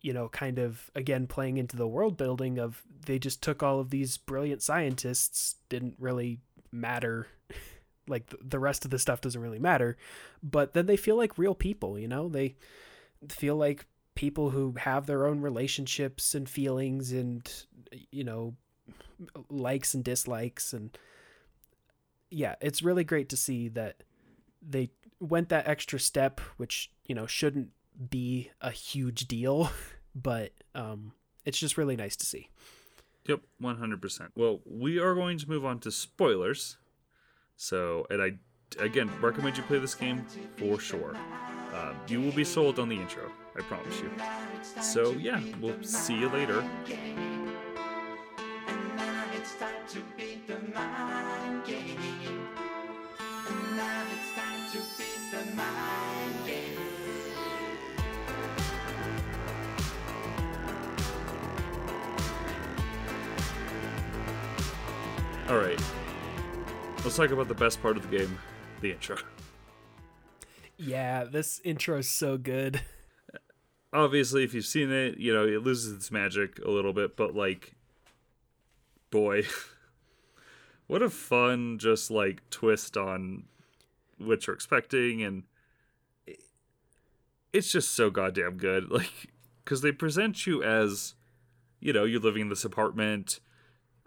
[0.00, 3.78] you know, kind of again playing into the world building of they just took all
[3.78, 6.40] of these brilliant scientists, didn't really
[6.72, 7.28] matter.
[8.08, 9.96] like the rest of the stuff doesn't really matter,
[10.42, 12.28] but then they feel like real people, you know?
[12.28, 12.56] They
[13.28, 17.50] feel like people who have their own relationships and feelings and
[18.10, 18.54] you know
[19.48, 20.98] likes and dislikes and
[22.30, 24.02] yeah it's really great to see that
[24.60, 24.90] they
[25.20, 27.68] went that extra step which you know shouldn't
[28.08, 29.70] be a huge deal
[30.14, 31.12] but um
[31.44, 32.48] it's just really nice to see
[33.28, 36.78] yep 100% well we are going to move on to spoilers
[37.54, 38.30] so and i
[38.82, 40.24] again recommend you play this game
[40.56, 41.14] for sure
[41.74, 44.10] uh, you will be sold on the intro I promise you.
[44.82, 46.64] So, yeah, we'll see you later.
[67.12, 68.38] Let's talk about the best part of the game,
[68.80, 69.18] the intro.
[70.78, 72.80] Yeah, this intro is so good.
[73.92, 77.34] obviously if you've seen it you know it loses its magic a little bit but
[77.34, 77.74] like
[79.10, 79.42] boy
[80.86, 83.44] what a fun just like twist on
[84.16, 85.42] what you're expecting and
[87.52, 89.30] it's just so goddamn good like
[89.62, 91.12] because they present you as
[91.78, 93.38] you know you're living in this apartment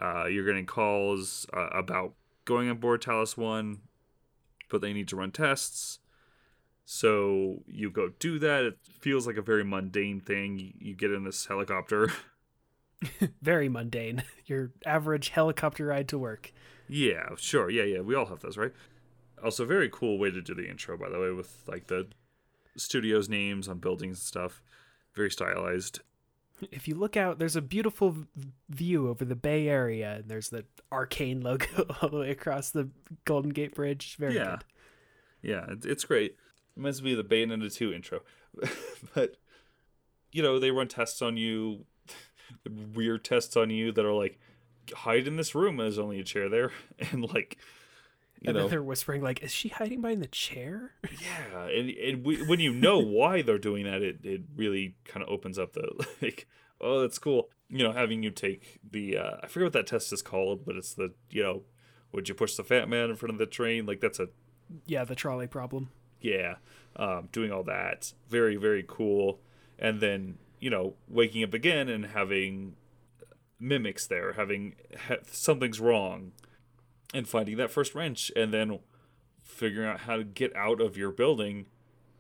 [0.02, 2.16] uh, you're getting calls uh, about
[2.46, 3.80] going on board talos 1
[4.70, 6.00] but they need to run tests
[6.88, 8.64] so you go do that.
[8.64, 10.60] It feels like a very mundane thing.
[10.60, 12.12] You, you get in this helicopter
[13.42, 14.24] Very mundane.
[14.46, 16.52] Your average helicopter ride to work.
[16.88, 17.70] Yeah, sure.
[17.70, 18.02] Yeah, yeah.
[18.02, 18.74] We all have those, right?
[19.44, 22.08] Also, very cool way to do the intro, by the way, with like the
[22.78, 24.62] studios' names on buildings and stuff.
[25.14, 26.02] Very stylized.
[26.72, 28.16] If you look out, there's a beautiful
[28.70, 32.90] view over the Bay Area, and there's the Arkane logo all the way across the
[33.26, 34.16] Golden Gate Bridge.
[34.18, 34.58] Very yeah.
[34.58, 34.66] good.
[35.42, 36.38] Yeah, it- it's great.
[36.76, 38.22] Reminds me of the Bayonetta 2 intro.
[39.14, 39.36] but,
[40.32, 41.86] you know, they run tests on you,
[42.94, 44.40] weird tests on you that are like,
[44.94, 46.72] hide in this room, there's only a chair there.
[47.12, 47.58] And, like,
[48.42, 51.68] you and know, then they're whispering like, "Is she hiding behind the chair?" yeah.
[51.68, 55.30] And, and we, when you know why they're doing that, it, it really kind of
[55.30, 56.48] opens up the, like,
[56.82, 57.50] oh, that's cool.
[57.70, 60.76] You know, having you take the, uh, I forget what that test is called, but
[60.76, 61.64] it's the, you know,
[62.12, 63.86] would you push the fat man in front of the train?
[63.86, 64.28] Like, that's a
[64.86, 65.90] yeah, the trolley problem.
[66.22, 66.56] yeah,
[66.96, 68.14] um, doing all that.
[68.30, 69.40] Very, very cool.
[69.78, 72.76] And then, you know, waking up again and having
[73.60, 74.76] mimics there, having
[75.08, 76.32] ha- something's wrong,
[77.16, 78.80] and finding that first wrench, and then
[79.42, 81.66] figuring out how to get out of your building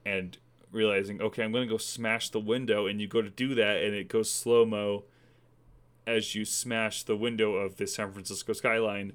[0.05, 0.37] and
[0.71, 2.87] realizing, okay, I'm going to go smash the window.
[2.87, 5.03] And you go to do that, and it goes slow mo
[6.07, 9.13] as you smash the window of the San Francisco skyline.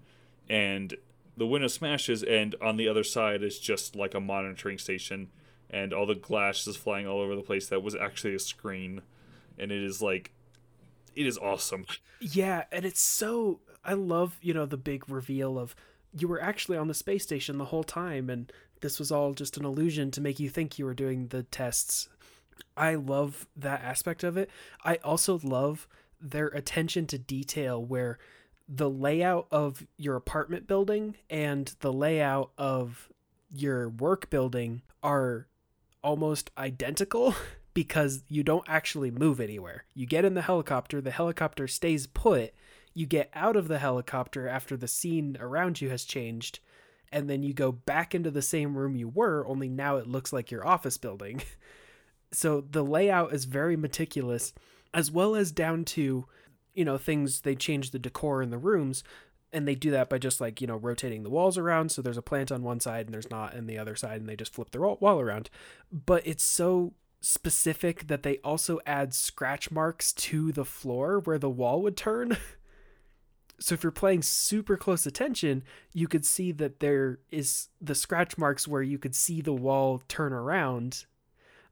[0.48, 0.96] And
[1.36, 5.28] the window smashes, and on the other side is just like a monitoring station,
[5.70, 7.68] and all the glass is flying all over the place.
[7.68, 9.00] That was actually a screen,
[9.58, 10.32] and it is like,
[11.16, 11.86] it is awesome.
[12.20, 15.74] Yeah, and it's so I love, you know, the big reveal of
[16.12, 19.56] you were actually on the space station the whole time and this was all just
[19.56, 22.08] an illusion to make you think you were doing the tests.
[22.76, 24.50] I love that aspect of it.
[24.84, 25.86] I also love
[26.20, 28.18] their attention to detail where
[28.68, 33.10] the layout of your apartment building and the layout of
[33.50, 35.46] your work building are
[36.02, 37.34] almost identical
[37.74, 39.84] because you don't actually move anywhere.
[39.94, 42.52] You get in the helicopter, the helicopter stays put,
[42.94, 46.60] you get out of the helicopter after the scene around you has changed,
[47.12, 50.32] and then you go back into the same room you were, only now it looks
[50.32, 51.42] like your office building.
[52.32, 54.52] so the layout is very meticulous,
[54.94, 56.26] as well as down to,
[56.74, 59.02] you know, things they change the decor in the rooms.
[59.52, 61.90] And they do that by just like, you know, rotating the walls around.
[61.90, 64.28] So there's a plant on one side and there's not on the other side, and
[64.28, 65.50] they just flip the wall around.
[65.90, 71.50] But it's so specific that they also add scratch marks to the floor where the
[71.50, 72.36] wall would turn.
[73.60, 78.38] so if you're playing super close attention, you could see that there is the scratch
[78.38, 81.04] marks where you could see the wall turn around.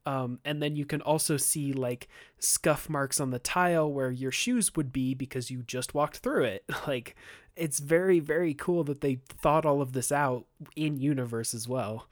[0.05, 2.09] Um, and then you can also see like
[2.39, 6.45] scuff marks on the tile where your shoes would be because you just walked through
[6.45, 6.65] it.
[6.87, 7.17] Like
[7.57, 12.07] it's very, very cool that they thought all of this out in universe as well.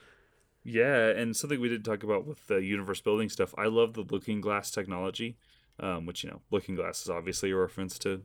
[0.65, 3.55] Yeah, and something we didn't talk about with the universe building stuff.
[3.57, 5.37] I love the looking glass technology,
[5.79, 8.23] um, which you know, looking glass is obviously a reference to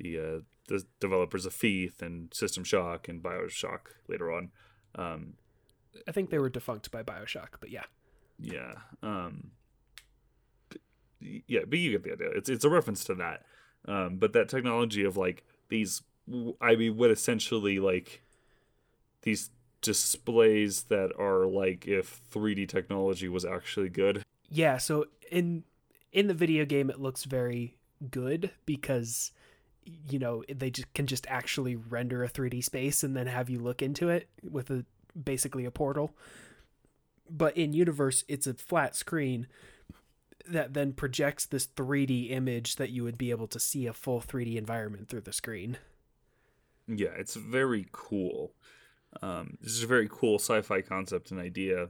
[0.00, 4.50] the uh, the developers of Thief and System Shock and Bioshock later on.
[4.94, 5.34] Um,
[6.06, 7.84] I think they were defunct by Bioshock, but yeah.
[8.38, 9.50] yeah, um,
[11.20, 12.30] yeah, but you get the idea.
[12.30, 13.42] It's it's a reference to that.
[13.86, 16.02] Um, but that technology of like these,
[16.60, 18.22] I mean, what essentially like
[19.22, 19.50] these
[19.82, 24.22] displays that are like if 3D technology was actually good.
[24.48, 25.64] Yeah, so in
[26.12, 27.76] in the video game it looks very
[28.10, 29.32] good because
[30.08, 33.58] you know, they just can just actually render a 3D space and then have you
[33.58, 34.84] look into it with a
[35.22, 36.14] basically a portal.
[37.28, 39.46] But in universe it's a flat screen
[40.48, 44.20] that then projects this 3D image that you would be able to see a full
[44.20, 45.78] 3D environment through the screen.
[46.88, 48.52] Yeah, it's very cool.
[49.22, 51.88] Um, this is a very cool sci-fi concept and idea.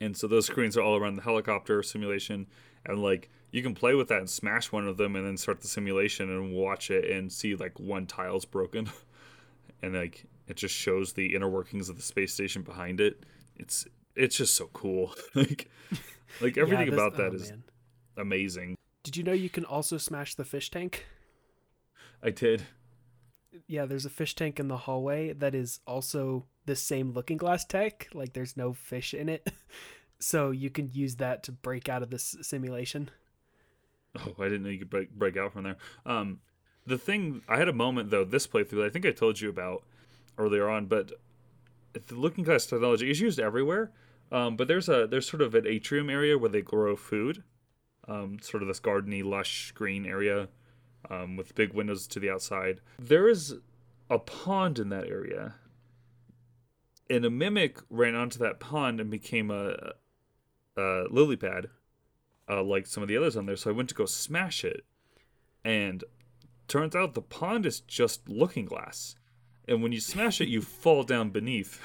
[0.00, 2.46] And so those screens are all around the helicopter simulation,
[2.86, 5.60] and like you can play with that and smash one of them, and then start
[5.60, 8.88] the simulation and watch it and see like one tile's broken,
[9.82, 13.24] and like it just shows the inner workings of the space station behind it.
[13.56, 15.14] It's it's just so cool.
[15.34, 15.68] like
[16.40, 17.62] like everything Yeah, this- about that oh, is man.
[18.16, 18.76] amazing.
[19.02, 21.06] Did you know you can also smash the fish tank?
[22.22, 22.64] I did.
[23.66, 27.64] yeah, there's a fish tank in the hallway that is also the same looking glass
[27.64, 28.08] tech.
[28.12, 29.50] Like there's no fish in it.
[30.22, 33.08] So you can use that to break out of this simulation.
[34.18, 35.76] Oh, I didn't know you could break, break out from there.
[36.04, 36.40] Um,
[36.86, 39.84] the thing I had a moment though this playthrough I think I told you about
[40.36, 41.12] earlier on, but
[41.92, 43.92] the looking glass technology is used everywhere.
[44.32, 47.42] Um, but there's a there's sort of an atrium area where they grow food,
[48.06, 50.48] um, sort of this gardeny, lush green area,
[51.08, 52.80] um, with big windows to the outside.
[52.98, 53.56] There is
[54.08, 55.56] a pond in that area,
[57.08, 59.94] and a mimic ran onto that pond and became a,
[60.76, 61.68] a lily pad
[62.50, 63.56] uh, like some of the others on there.
[63.56, 64.84] So I went to go smash it,
[65.64, 66.02] And
[66.68, 69.16] turns out the pond is just looking glass.
[69.68, 71.80] And when you smash it, you fall down beneath.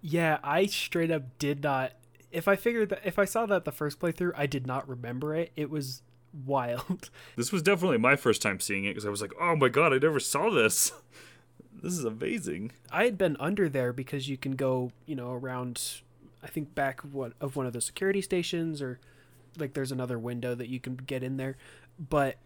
[0.00, 1.92] Yeah, I straight up did not.
[2.30, 5.34] If I figured that, if I saw that the first playthrough, I did not remember
[5.34, 5.50] it.
[5.56, 6.02] It was
[6.46, 7.10] wild.
[7.34, 9.92] This was definitely my first time seeing it because I was like, oh my god,
[9.92, 10.92] I never saw this.
[11.82, 12.72] This is amazing.
[12.90, 16.00] I had been under there because you can go, you know, around.
[16.42, 18.98] I think back of one of the security stations, or
[19.58, 21.56] like there's another window that you can get in there.
[21.98, 22.36] But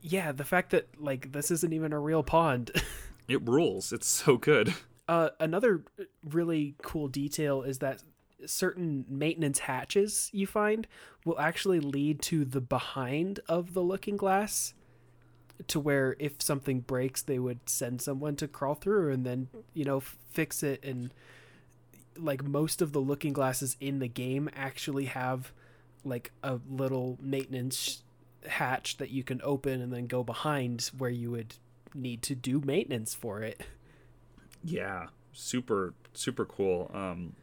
[0.00, 2.70] yeah, the fact that like this isn't even a real pond.
[3.28, 3.92] It rules.
[3.92, 4.72] It's so good.
[5.06, 5.84] Uh, another
[6.24, 8.02] really cool detail is that
[8.46, 10.86] certain maintenance hatches you find
[11.24, 14.74] will actually lead to the behind of the looking glass
[15.66, 19.84] to where if something breaks they would send someone to crawl through and then you
[19.84, 21.12] know fix it and
[22.16, 25.52] like most of the looking glasses in the game actually have
[26.04, 28.02] like a little maintenance
[28.46, 31.54] hatch that you can open and then go behind where you would
[31.94, 33.62] need to do maintenance for it
[34.62, 36.90] Yeah, super super cool.
[36.92, 37.34] Um,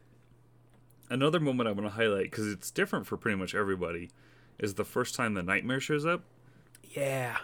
[1.08, 4.10] another moment I want to highlight because it's different for pretty much everybody
[4.58, 6.22] is the first time the nightmare shows up
[6.82, 7.38] yeah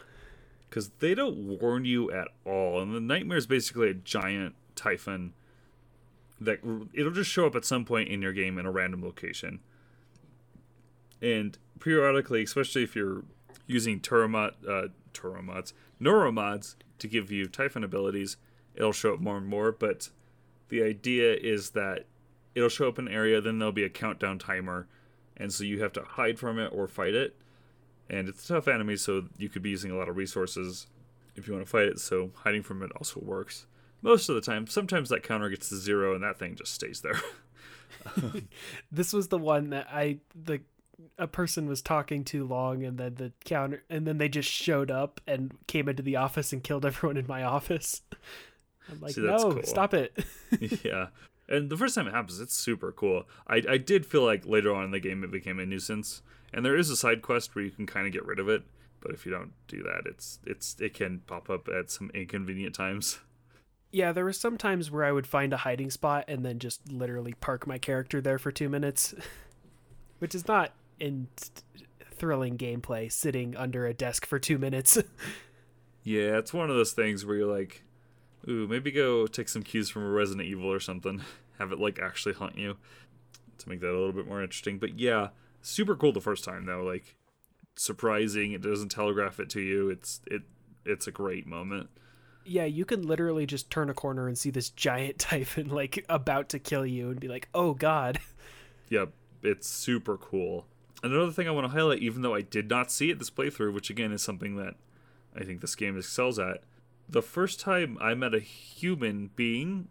[0.72, 5.34] because they don't warn you at all, and the nightmare is basically a giant typhon
[6.40, 6.60] that
[6.94, 9.60] it'll just show up at some point in your game in a random location.
[11.22, 13.22] And periodically, especially if you're
[13.66, 18.36] using Turamot, uh, Turamods, Neuromods to give you Typhon abilities,
[18.74, 19.72] it'll show up more and more.
[19.72, 20.10] But
[20.68, 22.06] the idea is that
[22.54, 24.88] it'll show up in an area, then there'll be a countdown timer,
[25.36, 27.36] and so you have to hide from it or fight it.
[28.10, 30.88] And it's a tough enemy, so you could be using a lot of resources
[31.36, 31.98] if you want to fight it.
[31.98, 33.66] So hiding from it also works
[34.02, 34.66] most of the time.
[34.66, 37.20] Sometimes that counter gets to zero, and that thing just stays there.
[38.92, 40.60] this was the one that I the
[41.18, 44.90] a person was talking too long and then the counter and then they just showed
[44.90, 48.02] up and came into the office and killed everyone in my office.
[48.90, 49.62] I'm like, See, no, cool.
[49.64, 50.16] stop it.
[50.84, 51.08] yeah.
[51.48, 53.24] And the first time it happens, it's super cool.
[53.46, 56.22] I, I did feel like later on in the game it became a nuisance.
[56.52, 58.62] And there is a side quest where you can kind of get rid of it,
[59.00, 62.74] but if you don't do that, it's it's it can pop up at some inconvenient
[62.74, 63.20] times.
[63.90, 66.90] yeah, there were some times where I would find a hiding spot and then just
[66.92, 69.14] literally park my character there for two minutes,
[70.18, 70.72] which is not
[71.02, 71.28] in
[72.14, 73.10] thrilling gameplay.
[73.12, 74.96] Sitting under a desk for two minutes.
[76.04, 77.84] Yeah, it's one of those things where you're like,
[78.48, 81.22] ooh, maybe go take some cues from a Resident Evil or something.
[81.60, 82.76] Have it like actually hunt you
[83.58, 84.78] to make that a little bit more interesting.
[84.78, 85.28] But yeah,
[85.60, 86.82] super cool the first time though.
[86.82, 87.14] Like
[87.76, 88.50] surprising.
[88.50, 89.90] It doesn't telegraph it to you.
[89.90, 90.42] It's it
[90.84, 91.88] it's a great moment.
[92.44, 96.48] yeah, you can literally just turn a corner and see this giant typhon like about
[96.48, 98.18] to kill you and be like, "Oh God."
[98.88, 99.12] Yep,
[99.44, 100.66] it's super cool.
[101.02, 103.72] Another thing I want to highlight, even though I did not see it this playthrough,
[103.74, 104.74] which again is something that
[105.36, 106.62] I think this game excels at,
[107.08, 109.88] the first time I met a human being,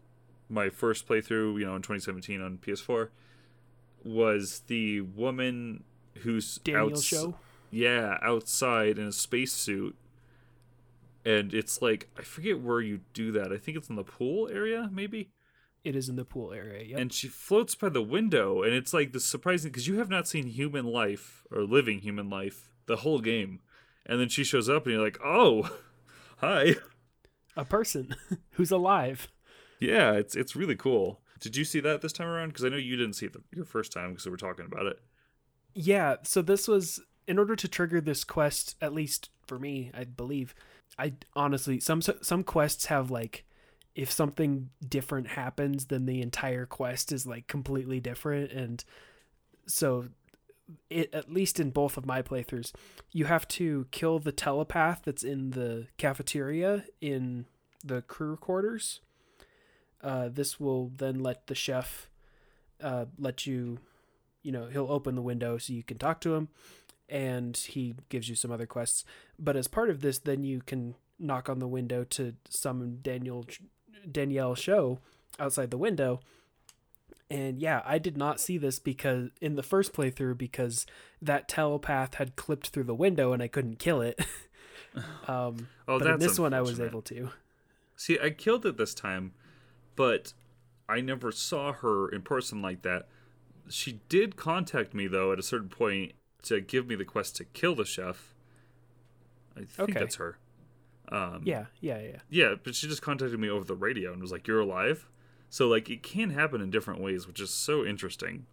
[0.49, 3.09] my first playthrough, you know, in 2017 on PS4,
[4.03, 5.83] was the woman
[6.19, 7.35] who's Danielle outs- Sho.
[7.69, 9.95] Yeah, outside in a spacesuit.
[11.23, 13.51] And it's like I forget where you do that.
[13.53, 15.29] I think it's in the pool area, maybe
[15.83, 16.83] It is in the pool area.
[16.83, 16.99] Yep.
[16.99, 20.27] and she floats by the window and it's like the surprising because you have not
[20.27, 23.61] seen human life or living human life the whole game
[24.05, 25.69] and then she shows up and you're like oh
[26.37, 26.75] hi
[27.57, 28.15] a person
[28.51, 29.27] who's alive.
[29.79, 32.77] yeah it's it's really cool did you see that this time around because i know
[32.77, 34.99] you didn't see it the, your first time because we were talking about it
[35.73, 40.03] Yeah, so this was in order to trigger this quest, at least for me, I
[40.03, 40.53] believe.
[40.99, 43.45] I honestly some some quests have like
[43.95, 48.83] if something different happens, then the entire quest is like completely different and
[49.67, 50.07] so
[50.89, 52.71] it at least in both of my playthroughs,
[53.11, 57.45] you have to kill the telepath that's in the cafeteria in
[57.83, 59.01] the crew quarters.
[60.01, 62.09] Uh, this will then let the chef
[62.81, 63.79] uh, let you
[64.43, 66.49] you know he'll open the window so you can talk to him
[67.07, 69.05] and he gives you some other quests
[69.37, 73.45] but as part of this then you can knock on the window to summon danielle
[74.09, 74.99] danielle Sho
[75.39, 76.19] outside the window.
[77.29, 80.85] And yeah i did not see this because in the first playthrough because
[81.21, 84.19] that telepath had clipped through the window and i couldn't kill it.
[85.25, 87.29] Um oh but in this one i was able to.
[87.95, 89.31] See i killed it this time
[89.95, 90.33] but
[90.89, 93.07] i never saw her in person like that.
[93.69, 96.11] She did contact me though at a certain point
[96.43, 98.33] to give me the quest to kill the chef.
[99.55, 99.99] I think Okay.
[99.99, 100.37] that's her
[101.11, 104.31] um yeah yeah yeah Yeah, but she just contacted me over the radio and was
[104.31, 105.07] like, "You're alive."
[105.49, 108.45] So like it can happen in different ways, which is so interesting.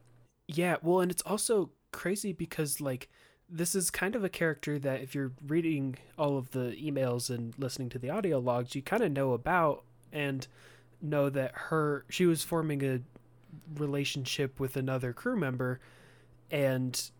[0.48, 3.08] Yeah, well, and it's also crazy because like
[3.48, 7.54] this is kind of a character that if you're reading all of the emails and
[7.58, 10.46] listening to the audio logs, you kind of know about and
[11.00, 13.00] know that her she was forming a
[13.76, 15.80] relationship with another crew member
[16.50, 17.10] and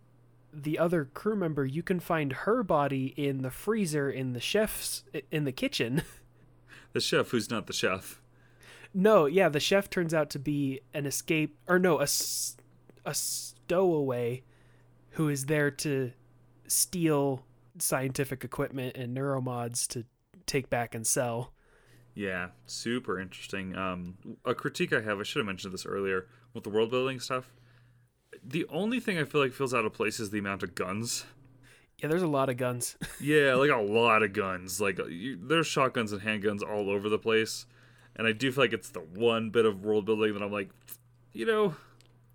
[0.53, 5.05] the other crew member you can find her body in the freezer in the chef's
[5.31, 6.03] in the kitchen
[6.93, 8.21] the chef who's not the chef
[8.95, 12.07] no yeah the chef turns out to be an escape or no a,
[13.05, 14.43] a stowaway
[15.11, 16.13] who is there to
[16.67, 17.45] steal
[17.79, 20.05] scientific equipment and neuromods to
[20.47, 21.53] take back and sell
[22.19, 23.77] yeah, super interesting.
[23.77, 27.21] Um, a critique I have, I should have mentioned this earlier, with the world building
[27.21, 27.53] stuff.
[28.45, 31.25] The only thing I feel like feels out of place is the amount of guns.
[31.99, 32.97] Yeah, there's a lot of guns.
[33.21, 34.81] yeah, like a lot of guns.
[34.81, 37.67] Like uh, you, there's shotguns and handguns all over the place,
[38.15, 40.71] and I do feel like it's the one bit of world building that I'm like,
[41.33, 41.75] you know,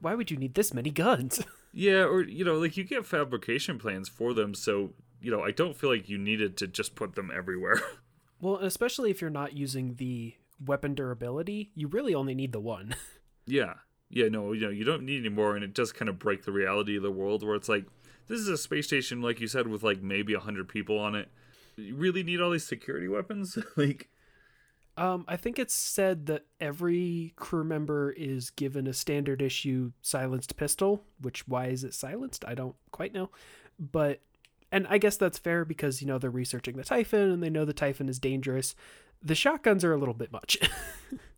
[0.02, 1.42] why would you need this many guns?
[1.74, 4.92] yeah, or you know, like you get fabrication plans for them, so
[5.22, 7.82] you know, I don't feel like you needed to just put them everywhere.
[8.42, 12.94] Well, especially if you're not using the weapon durability, you really only need the one.
[13.46, 13.76] yeah.
[14.14, 16.46] Yeah, no, you know, you don't need any more and it does kind of break
[16.46, 17.86] the reality of the world where it's like
[18.28, 21.30] this is a space station like you said with like maybe 100 people on it.
[21.76, 23.58] You really need all these security weapons?
[23.76, 24.10] like
[24.96, 30.56] um, I think it's said that every crew member is given a standard issue silenced
[30.56, 32.46] pistol, which why is it silenced?
[32.46, 33.32] I don't quite know.
[33.80, 34.22] But
[34.72, 37.66] and I guess that's fair because you know they're researching the Typhon and they know
[37.66, 38.76] the Typhon is dangerous.
[39.24, 40.60] The shotguns are a little bit much.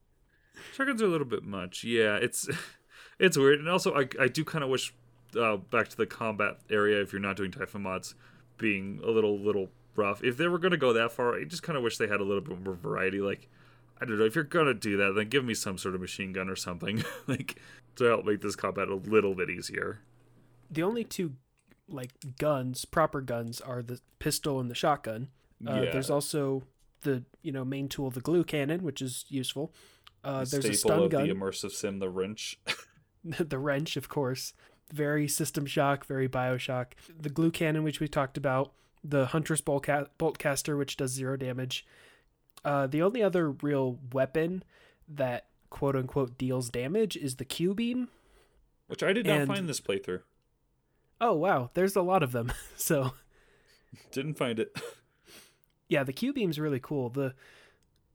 [0.75, 1.83] shotguns are a little bit much.
[1.83, 2.47] Yeah, it's
[3.19, 4.93] it's weird, and also I I do kind of wish
[5.39, 8.15] uh, back to the combat area if you're not doing Typhon mods
[8.57, 10.23] being a little little rough.
[10.23, 12.23] If they were gonna go that far, I just kind of wish they had a
[12.23, 13.19] little bit more variety.
[13.19, 13.49] Like
[13.99, 16.33] I don't know if you're gonna do that, then give me some sort of machine
[16.33, 17.59] gun or something like
[17.95, 19.99] to help make this combat a little bit easier.
[20.69, 21.33] The only two
[21.87, 25.29] like guns, proper guns, are the pistol and the shotgun.
[25.65, 25.91] Uh, yeah.
[25.91, 26.63] There's also
[27.01, 29.73] the you know main tool, the glue cannon, which is useful.
[30.25, 31.27] Uh, the there's a stun gun.
[31.27, 32.59] The immersive sim, the wrench.
[33.23, 34.53] the wrench, of course.
[34.91, 36.87] Very System Shock, very Bioshock.
[37.19, 38.73] The glue cannon, which we talked about.
[39.03, 41.85] The Huntress bolt, ca- Boltcaster, which does zero damage.
[42.63, 44.63] Uh, the only other real weapon
[45.07, 48.09] that quote unquote deals damage is the Q beam,
[48.87, 50.21] which I did not and find this playthrough
[51.21, 52.51] oh wow, there's a lot of them.
[52.75, 53.13] so
[54.11, 54.77] didn't find it.
[55.87, 57.09] yeah, the Q beam's really cool.
[57.09, 57.33] The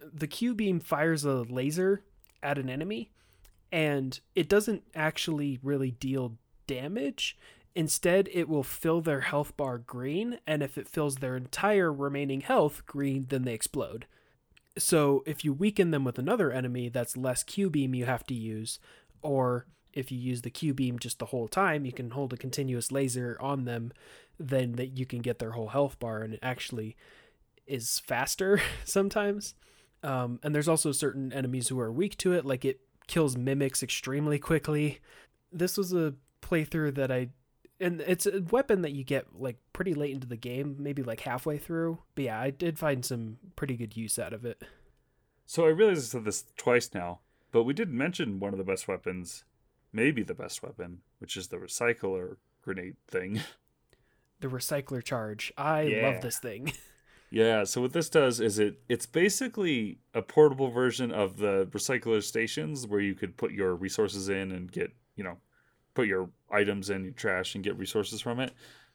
[0.00, 2.02] the Q beam fires a laser
[2.42, 3.10] at an enemy
[3.72, 6.36] and it doesn't actually really deal
[6.66, 7.36] damage.
[7.74, 12.40] Instead, it will fill their health bar green, and if it fills their entire remaining
[12.40, 14.06] health green, then they explode.
[14.76, 18.34] So, if you weaken them with another enemy, that's less Q beam you have to
[18.34, 18.80] use,
[19.22, 22.36] or if you use the Q beam just the whole time, you can hold a
[22.36, 23.92] continuous laser on them,
[24.38, 26.96] then that you can get their whole health bar, and it actually
[27.68, 29.54] is faster sometimes.
[30.02, 33.82] Um, and there's also certain enemies who are weak to it, like it kills mimics
[33.82, 35.00] extremely quickly.
[35.52, 37.28] This was a playthrough that I,
[37.78, 41.20] and it's a weapon that you get like pretty late into the game, maybe like
[41.20, 41.98] halfway through.
[42.14, 44.62] But yeah, I did find some pretty good use out of it.
[45.44, 47.20] So I realized I said this twice now,
[47.52, 49.44] but we did mention one of the best weapons
[49.92, 53.40] maybe the best weapon, which is the recycler grenade thing.
[54.40, 55.52] The recycler charge.
[55.58, 56.08] I yeah.
[56.08, 56.72] love this thing.
[57.30, 62.22] yeah, so what this does is it it's basically a portable version of the recycler
[62.22, 65.38] stations where you could put your resources in and get, you know,
[65.94, 68.52] put your items in your trash and get resources from it.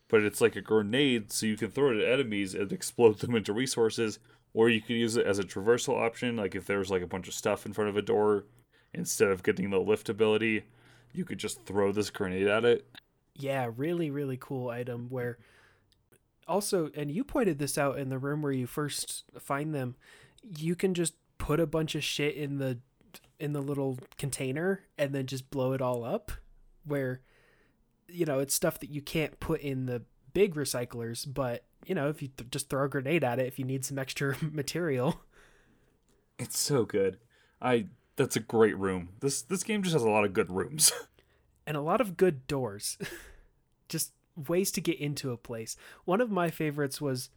[0.09, 3.35] But it's like a grenade, so you can throw it at enemies and explode them
[3.35, 4.19] into resources,
[4.53, 7.29] or you could use it as a traversal option, like if there's like a bunch
[7.29, 8.45] of stuff in front of a door,
[8.93, 10.63] instead of getting the lift ability,
[11.13, 12.85] you could just throw this grenade at it.
[13.33, 15.37] Yeah, really, really cool item where
[16.47, 19.95] also, and you pointed this out in the room where you first find them,
[20.41, 22.79] you can just put a bunch of shit in the
[23.39, 26.31] in the little container and then just blow it all up
[26.85, 27.21] where
[28.07, 30.03] you know, it's stuff that you can't put in the
[30.33, 33.59] big recyclers, but you know, if you th- just throw a grenade at it if
[33.59, 35.21] you need some extra material.
[36.37, 37.17] It's so good.
[37.61, 39.09] I that's a great room.
[39.19, 40.91] This this game just has a lot of good rooms.
[41.67, 42.97] and a lot of good doors.
[43.89, 45.75] just ways to get into a place.
[46.05, 47.29] One of my favorites was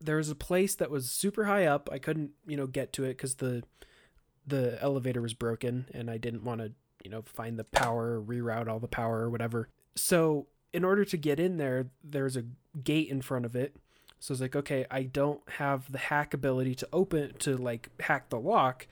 [0.00, 1.88] there was a place that was super high up.
[1.92, 3.62] I couldn't, you know, get to it cuz the
[4.46, 6.72] the elevator was broken and I didn't want to,
[7.04, 9.68] you know, find the power, reroute all the power or whatever.
[9.94, 12.44] So, in order to get in there, there's a
[12.82, 13.76] gate in front of it.
[14.18, 18.28] So it's like, okay, I don't have the hack ability to open to like hack
[18.28, 18.86] the lock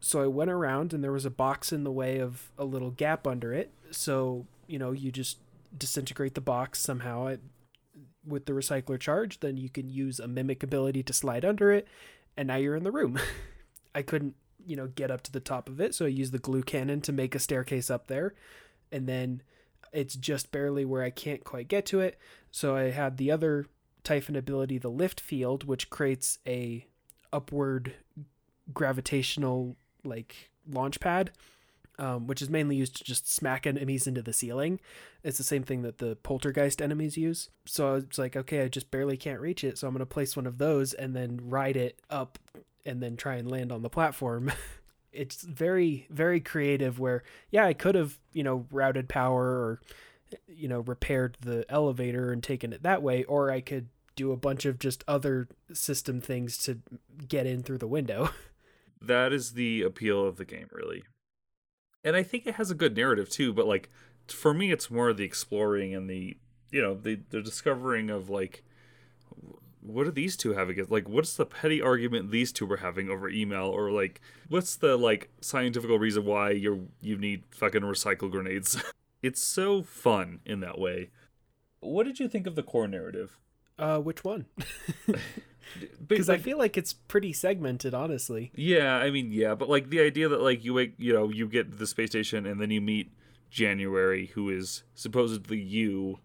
[0.00, 2.90] so I went around and there was a box in the way of a little
[2.90, 3.70] gap under it.
[3.90, 5.38] So, you know, you just
[5.76, 7.26] disintegrate the box somehow.
[7.26, 7.40] It
[8.26, 11.86] with the recycler charge, then you can use a mimic ability to slide under it,
[12.36, 13.18] and now you're in the room.
[13.94, 14.34] I couldn't,
[14.64, 17.00] you know, get up to the top of it, so I used the glue cannon
[17.02, 18.34] to make a staircase up there,
[18.92, 19.42] and then
[19.92, 22.18] it's just barely where I can't quite get to it.
[22.50, 23.66] So I had the other
[24.04, 26.86] Typhon ability, the lift field, which creates a
[27.32, 27.94] upward
[28.72, 31.30] gravitational like launch pad
[32.00, 34.80] um, which is mainly used to just smack enemies into the ceiling.
[35.22, 37.50] It's the same thing that the poltergeist enemies use.
[37.66, 40.34] So it's like, okay, I just barely can't reach it, so I'm going to place
[40.34, 42.38] one of those and then ride it up
[42.86, 44.50] and then try and land on the platform.
[45.12, 49.80] it's very, very creative where, yeah, I could have, you know, routed power or,
[50.48, 54.38] you know, repaired the elevator and taken it that way, or I could do a
[54.38, 56.78] bunch of just other system things to
[57.28, 58.30] get in through the window.
[59.02, 61.04] That is the appeal of the game, really
[62.04, 63.52] and I think it has a good narrative too.
[63.52, 63.90] But like
[64.28, 66.36] for me, it's more the exploring and the
[66.70, 68.62] you know the the discovering of like
[69.82, 73.08] what do these two have against like what's the petty argument these two were having
[73.08, 78.30] over email or like what's the like scientific reason why you're you need fucking recycle
[78.30, 78.82] grenades?
[79.22, 81.10] It's so fun in that way.
[81.80, 83.38] What did you think of the core narrative?
[83.78, 84.46] Uh which one
[86.06, 88.52] because like, I feel like it's pretty segmented, honestly.
[88.54, 91.48] Yeah, I mean, yeah, but like the idea that like you wake, you know, you
[91.48, 93.12] get to the space station and then you meet
[93.50, 96.18] January, who is supposedly you,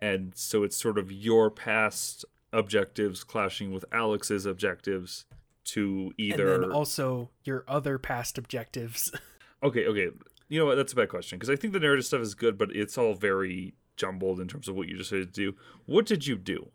[0.00, 5.26] and so it's sort of your past objectives clashing with Alex's objectives
[5.64, 9.12] to either and then also your other past objectives.
[9.62, 10.08] okay, okay.
[10.48, 10.76] You know what?
[10.76, 13.14] That's a bad question because I think the narrative stuff is good, but it's all
[13.14, 15.56] very jumbled in terms of what you decided to do.
[15.84, 16.70] What did you do?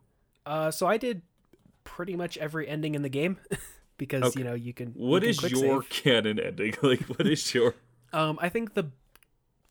[0.46, 1.24] Uh, so I did
[1.84, 3.38] pretty much every ending in the game
[3.98, 4.40] because okay.
[4.40, 4.90] you know you can.
[4.90, 5.90] What you is your save.
[5.90, 6.76] canon ending?
[6.82, 7.76] Like, what is your?
[8.14, 8.92] um, I think the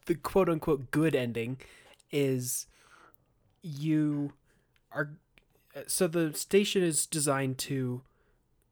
[0.07, 1.59] the quote unquote good ending
[2.11, 2.67] is
[3.63, 4.33] you
[4.91, 5.11] are
[5.87, 8.03] so the station is designed to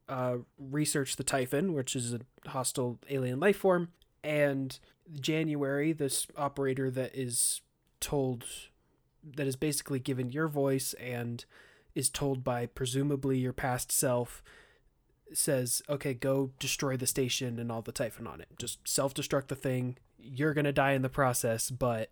[0.09, 2.19] uh, research the Typhon, which is a
[2.49, 3.89] hostile alien life form,
[4.23, 4.79] and
[5.19, 7.61] January, this operator that is
[7.99, 8.45] told
[9.23, 11.45] that is basically given your voice and
[11.95, 14.43] is told by presumably your past self
[15.33, 18.49] says, okay, go destroy the station and all the Typhon on it.
[18.57, 19.97] Just self destruct the thing.
[20.17, 22.09] You're going to die in the process, but,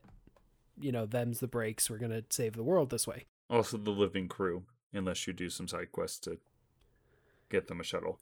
[0.80, 1.90] you know, them's the breaks.
[1.90, 3.26] We're going to save the world this way.
[3.50, 6.38] Also, the living crew, unless you do some side quests to
[7.50, 8.20] get them a shuttle.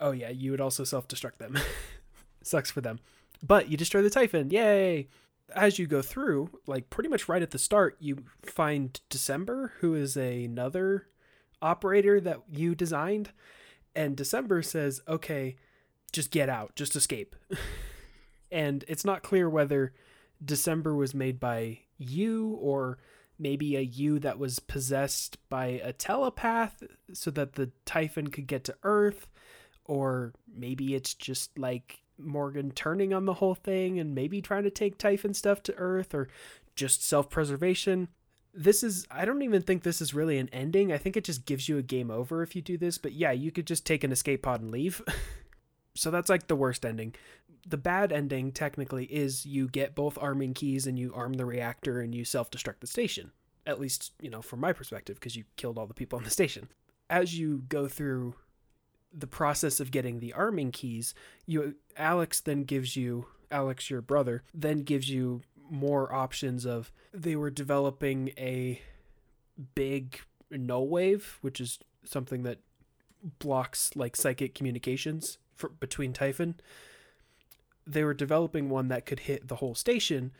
[0.00, 1.58] Oh, yeah, you would also self destruct them.
[2.42, 3.00] Sucks for them.
[3.42, 4.50] But you destroy the Typhon.
[4.50, 5.08] Yay!
[5.54, 9.94] As you go through, like pretty much right at the start, you find December, who
[9.94, 11.06] is another
[11.62, 13.30] operator that you designed.
[13.94, 15.56] And December says, okay,
[16.12, 17.34] just get out, just escape.
[18.52, 19.94] and it's not clear whether
[20.44, 22.98] December was made by you or
[23.38, 28.64] maybe a you that was possessed by a telepath so that the Typhon could get
[28.64, 29.28] to Earth.
[29.84, 34.70] Or maybe it's just like Morgan turning on the whole thing and maybe trying to
[34.70, 36.28] take Typhon stuff to Earth or
[36.74, 38.08] just self preservation.
[38.54, 40.92] This is, I don't even think this is really an ending.
[40.92, 42.98] I think it just gives you a game over if you do this.
[42.98, 45.02] But yeah, you could just take an escape pod and leave.
[45.94, 47.14] so that's like the worst ending.
[47.66, 52.00] The bad ending, technically, is you get both arming keys and you arm the reactor
[52.00, 53.32] and you self destruct the station.
[53.66, 56.30] At least, you know, from my perspective, because you killed all the people on the
[56.30, 56.68] station.
[57.10, 58.34] As you go through
[59.12, 61.14] the process of getting the arming keys,
[61.46, 67.36] you Alex then gives you Alex your brother then gives you more options of they
[67.36, 68.80] were developing a
[69.74, 70.20] big
[70.50, 72.58] null wave, which is something that
[73.38, 76.54] blocks like psychic communications for, between Typhon.
[77.86, 80.32] They were developing one that could hit the whole station,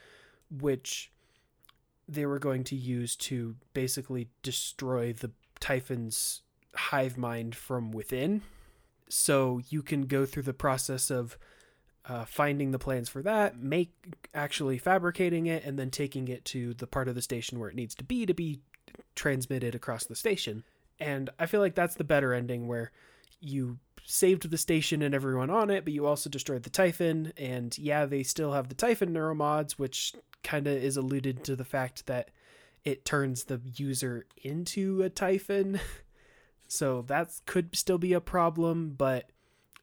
[0.51, 1.11] which
[2.07, 5.31] they were going to use to basically destroy the
[5.61, 6.43] Typhon's
[6.75, 8.43] hive mind from within
[9.09, 11.39] so you can go through the process of
[12.09, 13.93] uh, finding the plans for that, make
[14.35, 17.77] actually fabricating it, and then taking it to the part of the station where it
[17.77, 18.61] needs to be to be
[19.15, 20.65] transmitted across the station.
[20.99, 22.93] And I feel like that's the better ending where
[23.41, 27.33] you saved the station and everyone on it, but you also destroyed the Typhon.
[27.37, 31.65] And yeah, they still have the Typhon neuromods, which kind of is alluded to the
[31.65, 32.31] fact that
[32.85, 35.79] it turns the user into a Typhon.
[36.69, 39.31] So that could still be a problem, but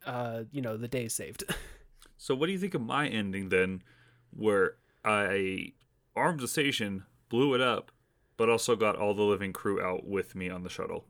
[0.06, 1.44] uh, you know, the day saved.
[2.18, 3.82] so what do you think of my ending then
[4.30, 5.74] where I
[6.16, 7.92] armed the station, blew it up,
[8.38, 11.06] but also got all the living crew out with me on the shuttle?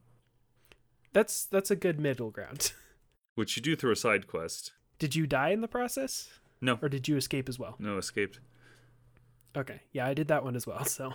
[1.12, 2.74] That's that's a good middle ground.
[3.36, 4.72] Which you do through a side quest.
[4.98, 6.30] Did you die in the process?
[6.62, 6.80] No.
[6.82, 7.76] Or did you escape as well?
[7.80, 8.40] No, escaped.
[9.58, 9.82] Okay.
[9.92, 11.14] Yeah, I did that one as well, so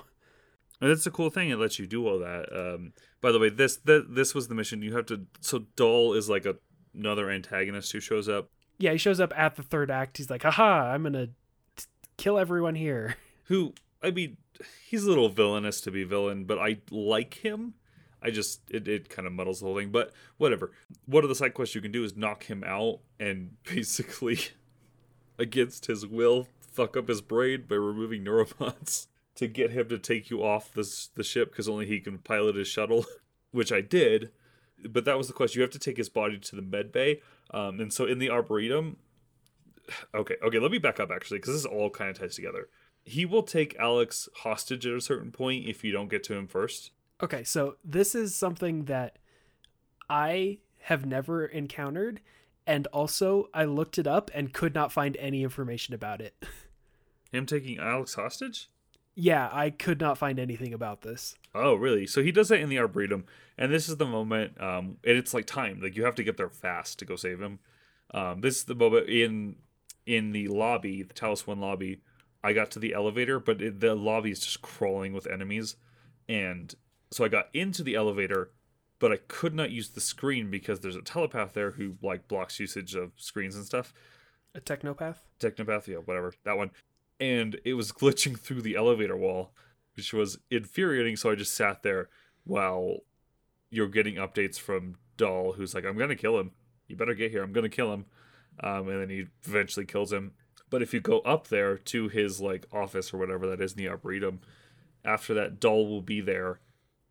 [0.81, 1.51] And that's a cool thing.
[1.51, 2.47] It lets you do all that.
[2.53, 4.83] Um, by the way, this th- this was the mission.
[4.83, 5.27] You have to.
[5.41, 6.57] So Dahl is like a,
[6.95, 8.51] another antagonist who shows up.
[8.79, 10.17] Yeah, he shows up at the third act.
[10.17, 11.27] He's like, "Haha, I'm gonna
[11.77, 11.85] t-
[12.17, 14.37] kill everyone here." Who I mean,
[14.89, 17.75] he's a little villainous to be villain, but I like him.
[18.23, 20.73] I just it, it kind of muddles the whole thing, but whatever.
[21.05, 24.39] One of the side quests you can do is knock him out and basically,
[25.39, 29.09] against his will, fuck up his brain by removing neuromods
[29.41, 32.57] to get him to take you off the the ship because only he can pilot
[32.57, 33.07] his shuttle,
[33.53, 34.31] which I did.
[34.87, 35.57] But that was the quest.
[35.57, 38.31] You have to take his body to the med bay, um, and so in the
[38.31, 38.97] arboretum.
[40.15, 40.61] Okay, okay.
[40.61, 42.69] Let me back up actually, because this all kind of ties together.
[43.03, 46.47] He will take Alex hostage at a certain point if you don't get to him
[46.47, 46.93] first.
[47.21, 49.19] Okay, so this is something that
[50.09, 52.21] I have never encountered,
[52.69, 56.37] and also I looked it up and could not find any information about it.
[57.33, 58.69] Him taking Alex hostage?
[59.21, 61.35] Yeah, I could not find anything about this.
[61.55, 62.07] Oh, really?
[62.07, 63.27] So he does that in the Arboretum,
[63.59, 65.81] and this is the moment, um, and it's like time.
[65.83, 67.59] Like you have to get there fast to go save him.
[68.15, 69.57] Um, this is the moment in
[70.07, 72.01] in the lobby, the Talos One lobby.
[72.43, 75.77] I got to the elevator, but it, the lobby is just crawling with enemies,
[76.27, 76.75] and
[77.11, 78.53] so I got into the elevator,
[78.99, 82.59] but I could not use the screen because there's a telepath there who like blocks
[82.59, 83.93] usage of screens and stuff.
[84.55, 85.17] A technopath?
[85.39, 86.71] Technopath, yeah, whatever that one
[87.21, 89.53] and it was glitching through the elevator wall,
[89.95, 91.17] which was infuriating.
[91.17, 92.09] So I just sat there
[92.45, 93.01] while
[93.71, 96.53] you're getting updates from Dahl, who's like, "I'm gonna kill him.
[96.89, 97.43] You better get here.
[97.43, 98.07] I'm gonna kill him."
[98.63, 100.33] Um, and then he eventually kills him.
[100.71, 103.79] But if you go up there to his like office or whatever that is in
[103.79, 104.41] the arboretum,
[105.05, 106.61] after that, Dahl will be there,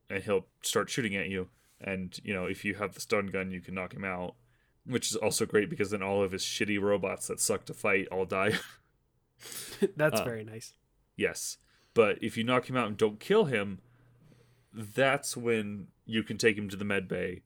[0.09, 1.49] and he'll start shooting at you.
[1.81, 4.35] And you know, if you have the stun gun, you can knock him out,
[4.85, 8.07] which is also great because then all of his shitty robots that suck to fight
[8.11, 8.53] all die.
[9.95, 10.73] that's uh, very nice.
[11.15, 11.57] Yes.
[11.93, 13.79] But if you knock him out and don't kill him,
[14.73, 17.41] that's when you can take him to the med bay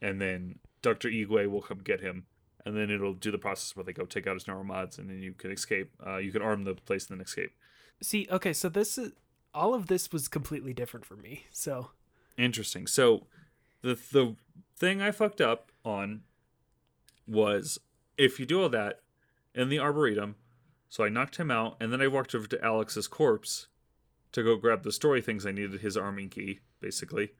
[0.00, 1.08] and then Dr.
[1.08, 2.26] Igwe will come get him
[2.64, 5.20] and then it'll do the process where they go take out his neuromods and then
[5.20, 5.90] you can escape.
[6.04, 7.52] Uh, you can arm the place and then escape.
[8.02, 9.12] See, okay, so this is
[9.54, 11.44] all of this was completely different for me.
[11.52, 11.90] So
[12.36, 12.86] interesting.
[12.86, 13.26] So
[13.82, 14.36] the the
[14.76, 16.22] thing I fucked up on
[17.26, 17.78] was
[18.18, 19.00] if you do all that
[19.54, 20.36] in the arboretum,
[20.94, 23.66] so I knocked him out, and then I walked over to Alex's corpse
[24.30, 27.32] to go grab the story things I needed, his arming key, basically,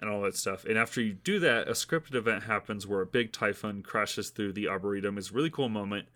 [0.00, 0.64] and all that stuff.
[0.64, 4.54] And after you do that, a scripted event happens where a big typhon crashes through
[4.54, 5.18] the arboretum.
[5.18, 6.08] It's a really cool moment,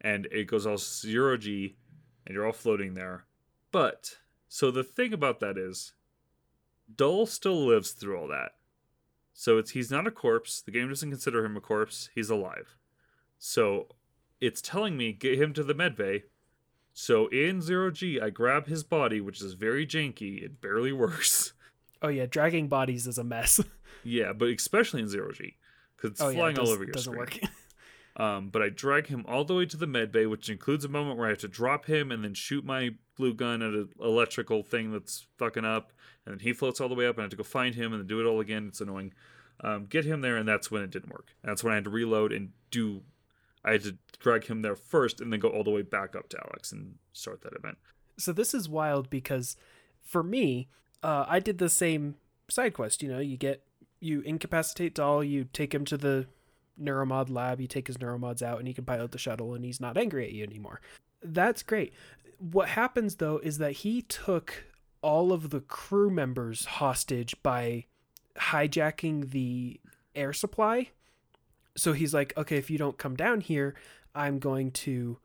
[0.00, 1.76] and it goes all zero G,
[2.26, 3.26] and you're all floating there.
[3.70, 4.16] But
[4.48, 5.92] so the thing about that is,
[6.96, 8.52] Dahl still lives through all that.
[9.34, 10.62] So it's he's not a corpse.
[10.62, 12.08] The game doesn't consider him a corpse.
[12.14, 12.78] He's alive.
[13.38, 13.88] So
[14.42, 16.24] it's telling me get him to the medbay.
[16.92, 20.42] So in zero G, I grab his body, which is very janky.
[20.42, 21.54] It barely works.
[22.02, 23.60] Oh yeah, dragging bodies is a mess.
[24.04, 25.56] yeah, but especially in zero G,
[25.96, 27.40] because it's oh, flying yeah, it all over your doesn't screen.
[28.18, 28.20] Work.
[28.22, 31.18] um, but I drag him all the way to the medbay, which includes a moment
[31.18, 34.64] where I have to drop him and then shoot my glue gun at an electrical
[34.64, 35.92] thing that's fucking up,
[36.26, 37.92] and then he floats all the way up, and I have to go find him
[37.92, 38.66] and then do it all again.
[38.66, 39.14] It's annoying.
[39.60, 41.28] Um, get him there, and that's when it didn't work.
[41.44, 43.02] That's when I had to reload and do
[43.64, 46.28] I had to drag him there first and then go all the way back up
[46.30, 47.78] to Alex and start that event.
[48.18, 49.56] So this is wild because
[50.02, 50.68] for me,
[51.02, 52.16] uh, I did the same
[52.48, 53.02] side quest.
[53.02, 53.64] You know, you get
[54.00, 56.26] you incapacitate Dahl, you take him to the
[56.80, 59.80] neuromod lab, you take his neuromods out, and he can pilot the shuttle, and he's
[59.80, 60.80] not angry at you anymore.
[61.22, 61.92] That's great.
[62.38, 64.64] What happens though is that he took
[65.02, 67.86] all of the crew members hostage by
[68.36, 69.80] hijacking the
[70.14, 70.90] air supply
[71.76, 73.74] so he's like, okay, if you don't come down here,
[74.14, 75.18] I'm going to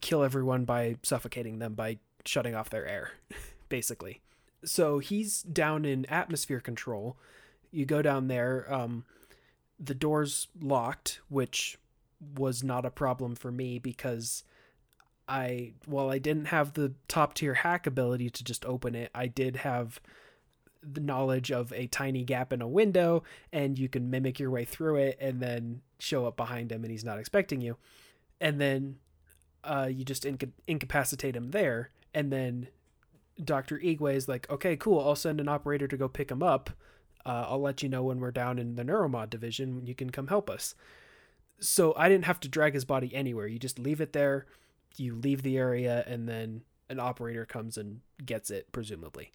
[0.00, 3.12] kill everyone by suffocating them by shutting off their air,
[3.68, 4.20] basically.
[4.64, 7.16] So he's down in atmosphere control.
[7.70, 9.04] You go down there, um,
[9.78, 11.78] the door's locked, which
[12.36, 14.44] was not a problem for me because
[15.28, 19.26] I, while I didn't have the top tier hack ability to just open it, I
[19.26, 20.00] did have
[20.92, 24.64] the knowledge of a tiny gap in a window and you can mimic your way
[24.64, 27.76] through it and then show up behind him and he's not expecting you.
[28.40, 28.96] And then
[29.62, 31.90] uh, you just inca- incapacitate him there.
[32.12, 32.68] And then
[33.42, 35.00] dr igwe is like okay cool.
[35.00, 36.70] I'll send an operator to go pick him up.
[37.26, 39.86] Uh, i'll let you know when we're down in the neuromod division.
[39.86, 40.74] You can come help us.
[41.60, 43.46] So i didn't have to drag his body anywhere.
[43.46, 44.46] You just leave it there.
[44.96, 49.32] You leave the area and then an operator comes and gets it presumably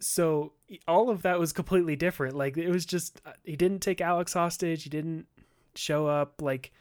[0.00, 0.52] so
[0.86, 4.32] all of that was completely different like it was just uh, he didn't take alex
[4.32, 5.26] hostage he didn't
[5.74, 6.72] show up like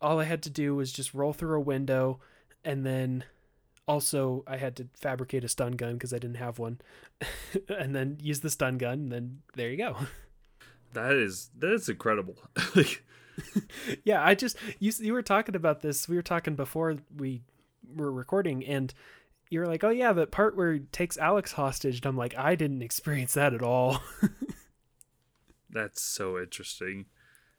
[0.00, 2.20] all i had to do was just roll through a window
[2.64, 3.24] and then
[3.86, 6.78] Also, I had to fabricate a stun gun because I didn't have one,
[7.70, 8.98] and then use the stun gun.
[9.04, 9.96] And then there you go.
[10.92, 12.36] That is that is incredible.
[12.74, 13.02] like,
[14.04, 16.08] yeah, I just you you were talking about this.
[16.08, 17.42] We were talking before we
[17.94, 18.92] were recording, and
[19.50, 22.36] you were like, "Oh yeah, the part where he takes Alex hostage." And I'm like,
[22.36, 24.00] I didn't experience that at all.
[25.70, 27.06] that's so interesting.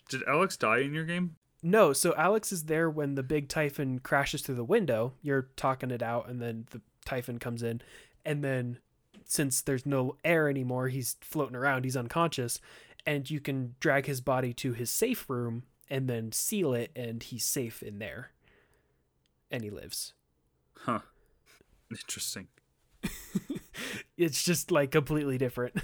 [0.09, 1.35] Did Alex die in your game?
[1.61, 5.13] No, so Alex is there when the big typhon crashes through the window.
[5.21, 7.81] You're talking it out, and then the typhon comes in,
[8.25, 8.79] and then
[9.25, 11.83] since there's no air anymore, he's floating around.
[11.83, 12.59] He's unconscious,
[13.05, 17.21] and you can drag his body to his safe room and then seal it, and
[17.21, 18.31] he's safe in there,
[19.51, 20.13] and he lives.
[20.77, 20.99] Huh.
[21.91, 22.47] Interesting.
[24.17, 25.75] it's just like completely different.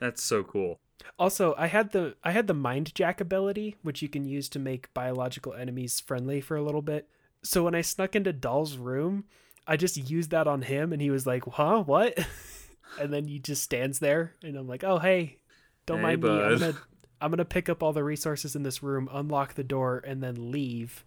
[0.00, 0.80] That's so cool.
[1.18, 4.58] Also, I had the I had the mind jack ability, which you can use to
[4.58, 7.08] make biological enemies friendly for a little bit.
[7.42, 9.24] So when I snuck into Dahl's room,
[9.66, 11.82] I just used that on him, and he was like, "Huh?
[11.82, 12.18] What?"
[13.00, 15.38] and then he just stands there, and I'm like, "Oh, hey,
[15.86, 16.30] don't Hey, mind me.
[16.30, 16.74] I'm gonna
[17.20, 20.50] I'm gonna pick up all the resources in this room, unlock the door, and then
[20.50, 21.04] leave,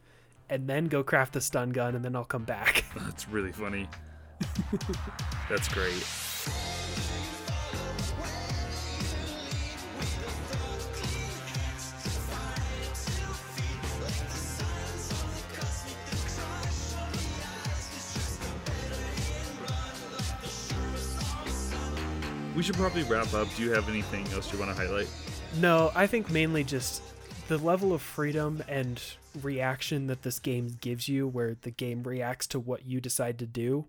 [0.50, 3.88] and then go craft the stun gun, and then I'll come back." That's really funny.
[5.50, 6.04] That's great.
[22.58, 23.48] We should probably wrap up.
[23.56, 25.08] Do you have anything else you want to highlight?
[25.60, 27.04] No, I think mainly just
[27.48, 29.00] the level of freedom and
[29.44, 33.46] reaction that this game gives you, where the game reacts to what you decide to
[33.46, 33.86] do,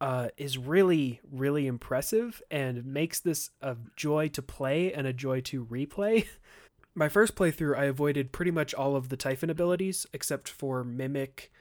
[0.00, 5.40] uh, is really, really impressive and makes this a joy to play and a joy
[5.42, 6.26] to replay.
[6.94, 11.52] My first playthrough, I avoided pretty much all of the Typhon abilities except for Mimic,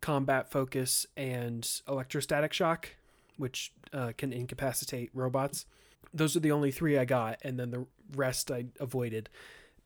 [0.00, 2.90] Combat Focus, and Electrostatic Shock,
[3.36, 5.66] which uh, can incapacitate robots
[6.14, 9.28] those are the only three I got, and then the rest I avoided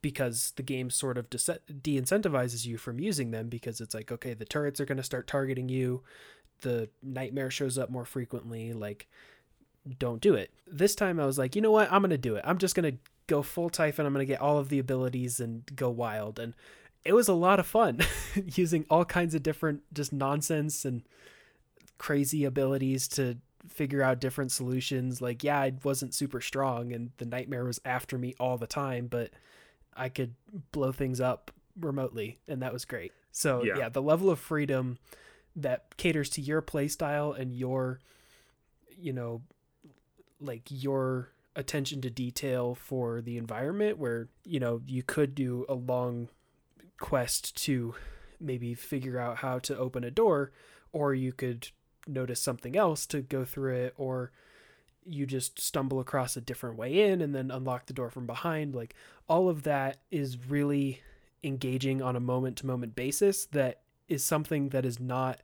[0.03, 1.39] because the game sort of de
[2.01, 5.27] incentivizes you from using them because it's like, okay, the turrets are going to start
[5.27, 6.03] targeting you,
[6.63, 8.73] the nightmare shows up more frequently.
[8.73, 9.07] Like,
[9.99, 10.51] don't do it.
[10.67, 11.93] This time I was like, you know what?
[11.93, 12.45] I'm going to do it.
[12.47, 14.07] I'm just going to go full Typhon.
[14.07, 16.39] I'm going to get all of the abilities and go wild.
[16.39, 16.55] And
[17.05, 18.01] it was a lot of fun
[18.55, 21.03] using all kinds of different just nonsense and
[21.99, 23.37] crazy abilities to
[23.69, 25.21] figure out different solutions.
[25.21, 29.07] Like, yeah, I wasn't super strong and the nightmare was after me all the time,
[29.07, 29.31] but
[29.97, 30.35] I could
[30.73, 31.51] blow things up
[31.81, 33.13] remotely and that was great.
[33.33, 33.79] So, Yeah.
[33.79, 34.99] yeah, the level of freedom
[35.57, 37.99] that caters to your play style and your
[38.99, 39.43] you know
[40.41, 45.75] like your attention to detail for the environment where, you know, you could do a
[45.75, 46.29] long
[47.01, 47.95] quest to
[48.39, 50.53] maybe figure out how to open a door
[50.93, 51.69] or you could
[52.07, 54.31] notice something else to go through it or
[55.05, 58.75] you just stumble across a different way in and then unlock the door from behind.
[58.75, 58.95] Like
[59.29, 61.01] all of that is really
[61.43, 65.41] engaging on a moment to moment basis that is something that is not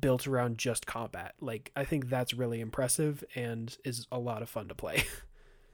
[0.00, 4.48] built around just combat like i think that's really impressive and is a lot of
[4.48, 5.04] fun to play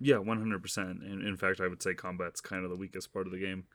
[0.05, 1.01] Yeah, one hundred percent.
[1.05, 3.67] And in fact, I would say combat's kind of the weakest part of the game.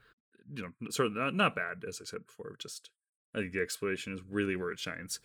[0.53, 2.57] You know, sort of not, not bad, as I said before.
[2.59, 2.89] Just
[3.33, 5.21] I think the exploration is really where it shines.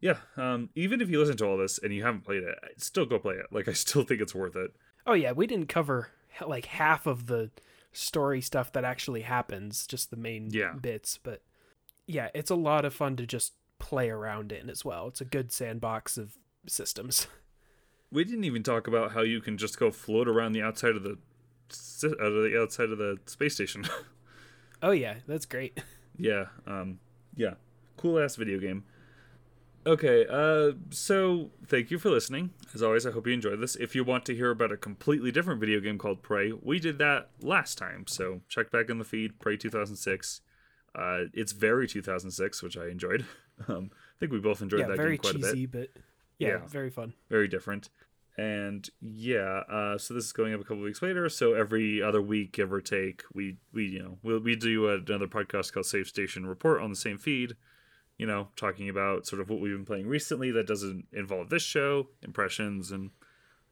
[0.00, 3.06] Yeah, um, even if you listen to all this and you haven't played it, still
[3.06, 3.46] go play it.
[3.52, 4.72] Like I still think it's worth it.
[5.06, 6.08] oh yeah we didn't cover
[6.44, 7.52] like half of the
[7.92, 10.72] story stuff that actually happens just the main Yeah.
[10.72, 11.42] bits but
[12.08, 15.24] yeah it's a lot of fun to just play around in as well it's a
[15.24, 16.36] good sandbox of
[16.66, 17.26] systems
[18.12, 21.02] We didn't even talk about how you can just go float around the outside of
[21.02, 21.18] the
[22.20, 23.84] out of the outside of the space station.
[24.82, 25.80] oh yeah that's great
[26.18, 26.98] yeah, um,
[27.34, 27.54] yeah,
[27.96, 28.84] cool ass video game.
[29.86, 32.50] Okay, uh, so thank you for listening.
[32.74, 33.76] As always, I hope you enjoyed this.
[33.76, 36.98] If you want to hear about a completely different video game called Prey, we did
[36.98, 38.04] that last time.
[38.08, 40.40] So check back in the feed, Prey 2006.
[40.92, 43.26] Uh, it's very 2006, which I enjoyed.
[43.68, 45.52] Um, I think we both enjoyed yeah that very game quite a bit.
[45.54, 45.90] cheesy but
[46.38, 46.66] yeah, Yeah.
[46.68, 47.88] very fun very different.
[48.38, 51.26] And yeah, uh, so this is going up a couple weeks later.
[51.30, 55.26] So every other week, give or take, we we you know we'll, we do another
[55.26, 57.56] podcast called Save Station Report on the same feed.
[58.18, 61.62] You know, talking about sort of what we've been playing recently that doesn't involve this
[61.62, 63.10] show, impressions, and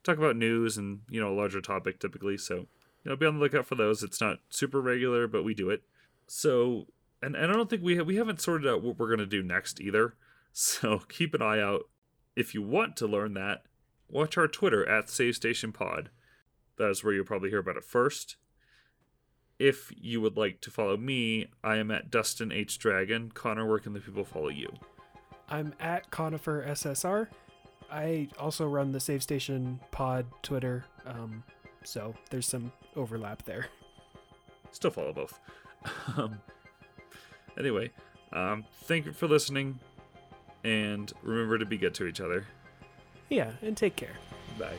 [0.03, 2.37] talk about news and you know a larger topic typically.
[2.37, 2.65] So you
[3.11, 4.01] know, be on the lookout for those.
[4.01, 5.83] It's not super regular, but we do it.
[6.25, 6.87] So
[7.21, 9.43] and, and I don't think we ha- we haven't sorted out what we're gonna do
[9.43, 10.15] next either.
[10.57, 11.89] So keep an eye out
[12.35, 13.63] if you want to learn that,
[14.09, 16.09] watch our Twitter at Save Station Pod.
[16.77, 18.35] That is where you'll probably hear about it first.
[19.57, 23.31] If you would like to follow me, I am at Dustin H Dragon.
[23.33, 24.69] Connor, where can the people follow you?
[25.47, 27.27] I'm at Conifer SSR.
[27.89, 31.43] I also run the Save Station Pod Twitter, um,
[31.83, 33.67] so there's some overlap there.
[34.71, 35.39] Still follow both.
[36.17, 36.41] Um,
[37.57, 37.91] anyway,
[38.33, 39.79] um, thank you for listening,
[40.63, 42.45] and remember to be good to each other.
[43.29, 44.13] Yeah, and take care.
[44.59, 44.77] Bye.